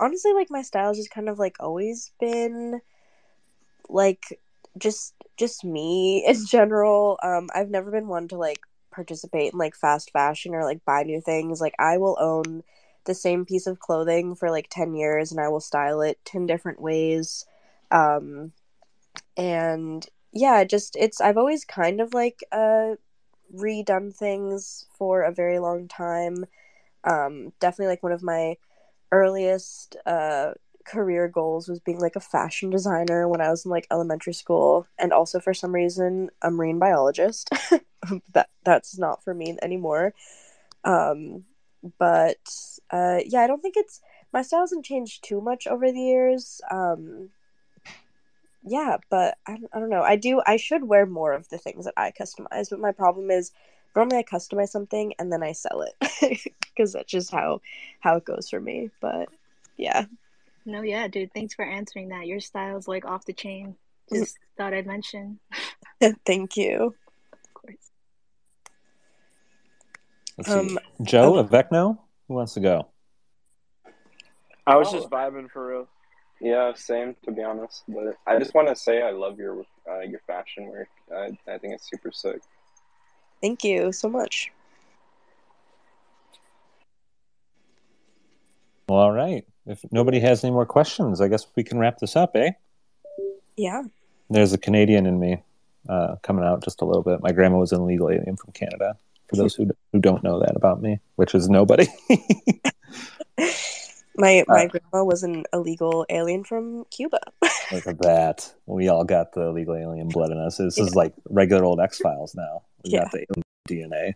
[0.00, 2.80] honestly like my style has just kind of like always been
[3.88, 4.40] like
[4.78, 7.18] just just me in general.
[7.22, 8.60] Um, I've never been one to like
[8.90, 11.60] participate in like fast fashion or like buy new things.
[11.60, 12.62] Like I will own
[13.04, 16.46] the same piece of clothing for like 10 years and I will style it 10
[16.46, 17.46] different ways.
[17.90, 18.52] Um,
[19.36, 22.96] and yeah, just it's I've always kind of like uh
[23.54, 26.46] redone things for a very long time.
[27.04, 28.56] Um, definitely like one of my
[29.12, 30.52] earliest uh
[30.86, 34.86] career goals was being like a fashion designer when I was in like elementary school
[34.98, 37.50] and also for some reason a marine biologist.
[38.32, 40.14] that that's not for me anymore.
[40.84, 41.44] Um
[41.98, 42.38] but
[42.90, 44.00] uh yeah, I don't think it's
[44.32, 46.60] my style hasn't changed too much over the years.
[46.70, 47.30] Um
[48.64, 50.02] yeah, but I, I don't know.
[50.02, 53.30] I do I should wear more of the things that I customize, but my problem
[53.30, 53.52] is
[53.94, 57.60] normally I customize something and then I sell it because that's just how
[58.00, 58.90] how it goes for me.
[59.00, 59.28] But
[59.76, 60.06] yeah.
[60.66, 62.26] No, yeah, dude, thanks for answering that.
[62.26, 63.76] Your style's like off the chain.
[64.12, 65.38] Just thought I'd mention.
[66.26, 66.94] Thank you.
[67.32, 67.76] Of course.
[70.36, 70.76] Let's see.
[70.76, 71.98] Um, Joe Avekno,
[72.28, 72.88] who wants to go?
[74.66, 74.98] I was Oh.
[74.98, 75.88] just vibing for real.
[76.40, 77.84] Yeah, same to be honest.
[77.88, 80.88] But I just want to say I love your uh, your fashion work.
[81.10, 82.42] I I think it's super sick.
[83.40, 84.50] Thank you so much.
[88.88, 89.46] Well, all right.
[89.66, 92.50] If nobody has any more questions, I guess we can wrap this up, eh?
[93.56, 93.82] Yeah.
[94.30, 95.42] There's a Canadian in me
[95.88, 97.20] uh, coming out just a little bit.
[97.22, 98.96] My grandma was an illegal alien from Canada.
[99.28, 101.86] For those who who don't know that about me, which is nobody.
[104.18, 107.20] My my Uh, grandma was an illegal alien from Cuba.
[107.72, 108.50] Look at that.
[108.64, 110.56] We all got the illegal alien blood in us.
[110.56, 112.62] This is like regular old X Files now.
[112.84, 113.26] We got the
[113.68, 114.12] DNA.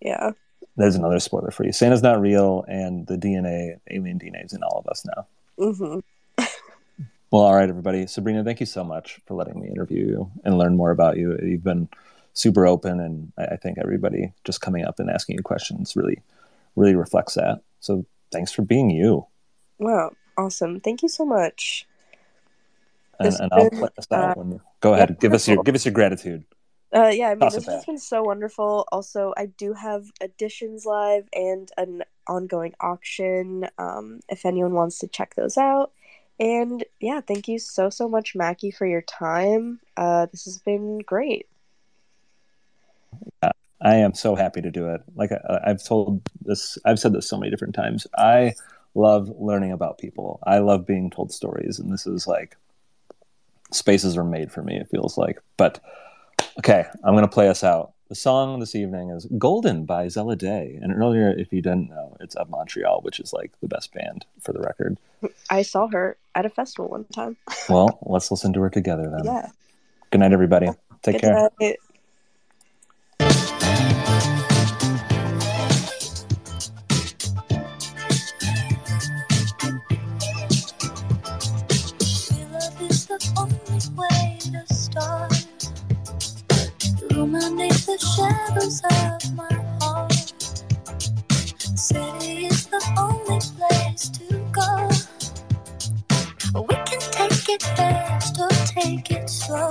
[0.00, 0.30] yeah.
[0.76, 1.72] There's another spoiler for you.
[1.72, 5.26] Santa's not real, and the DNA, alien DNA, is in all of us now.
[5.58, 5.98] hmm
[7.30, 8.06] Well, all right, everybody.
[8.06, 11.36] Sabrina, thank you so much for letting me interview you and learn more about you.
[11.42, 11.88] You've been
[12.34, 16.22] super open, and I I think everybody just coming up and asking you questions really,
[16.76, 17.62] really reflects that.
[17.80, 19.26] So thanks for being you.
[19.78, 20.12] Wow.
[20.38, 20.80] Awesome.
[20.80, 21.86] Thank you so much.
[23.18, 25.10] And, and I'll play us out uh, when go ahead.
[25.10, 26.44] yeah, give us your give us your gratitude.
[26.96, 28.88] Uh, yeah, I mean, this has been so wonderful.
[28.90, 33.68] Also, I do have additions live and an ongoing auction.
[33.76, 35.92] Um, if anyone wants to check those out,
[36.38, 39.80] And yeah, thank you so so much, Macki, for your time.
[39.96, 41.46] Uh, this has been great.
[43.42, 45.02] Yeah, I am so happy to do it.
[45.14, 48.06] Like I, I've told this, I've said this so many different times.
[48.16, 48.54] I
[48.94, 50.40] love learning about people.
[50.46, 52.56] I love being told stories, and this is like
[53.72, 54.76] spaces are made for me.
[54.76, 55.40] It feels like.
[55.56, 55.82] But
[56.58, 57.92] okay, I'm gonna play us out.
[58.08, 62.16] The song this evening is "Golden" by Zella Day, and earlier, if you didn't know,
[62.20, 64.96] it's of Montreal, which is like the best band for the record.
[65.50, 67.36] I saw her at a festival one time.
[67.68, 69.24] Well, let's listen to her together then.
[69.24, 69.48] Yeah.
[70.12, 70.68] Good night, everybody.
[71.02, 71.50] Take Good care.
[71.60, 71.78] night.
[87.26, 90.12] Illuminate the shadows of my heart.
[91.76, 94.88] City is the only place to go.
[96.60, 99.68] We can take it fast or take it slow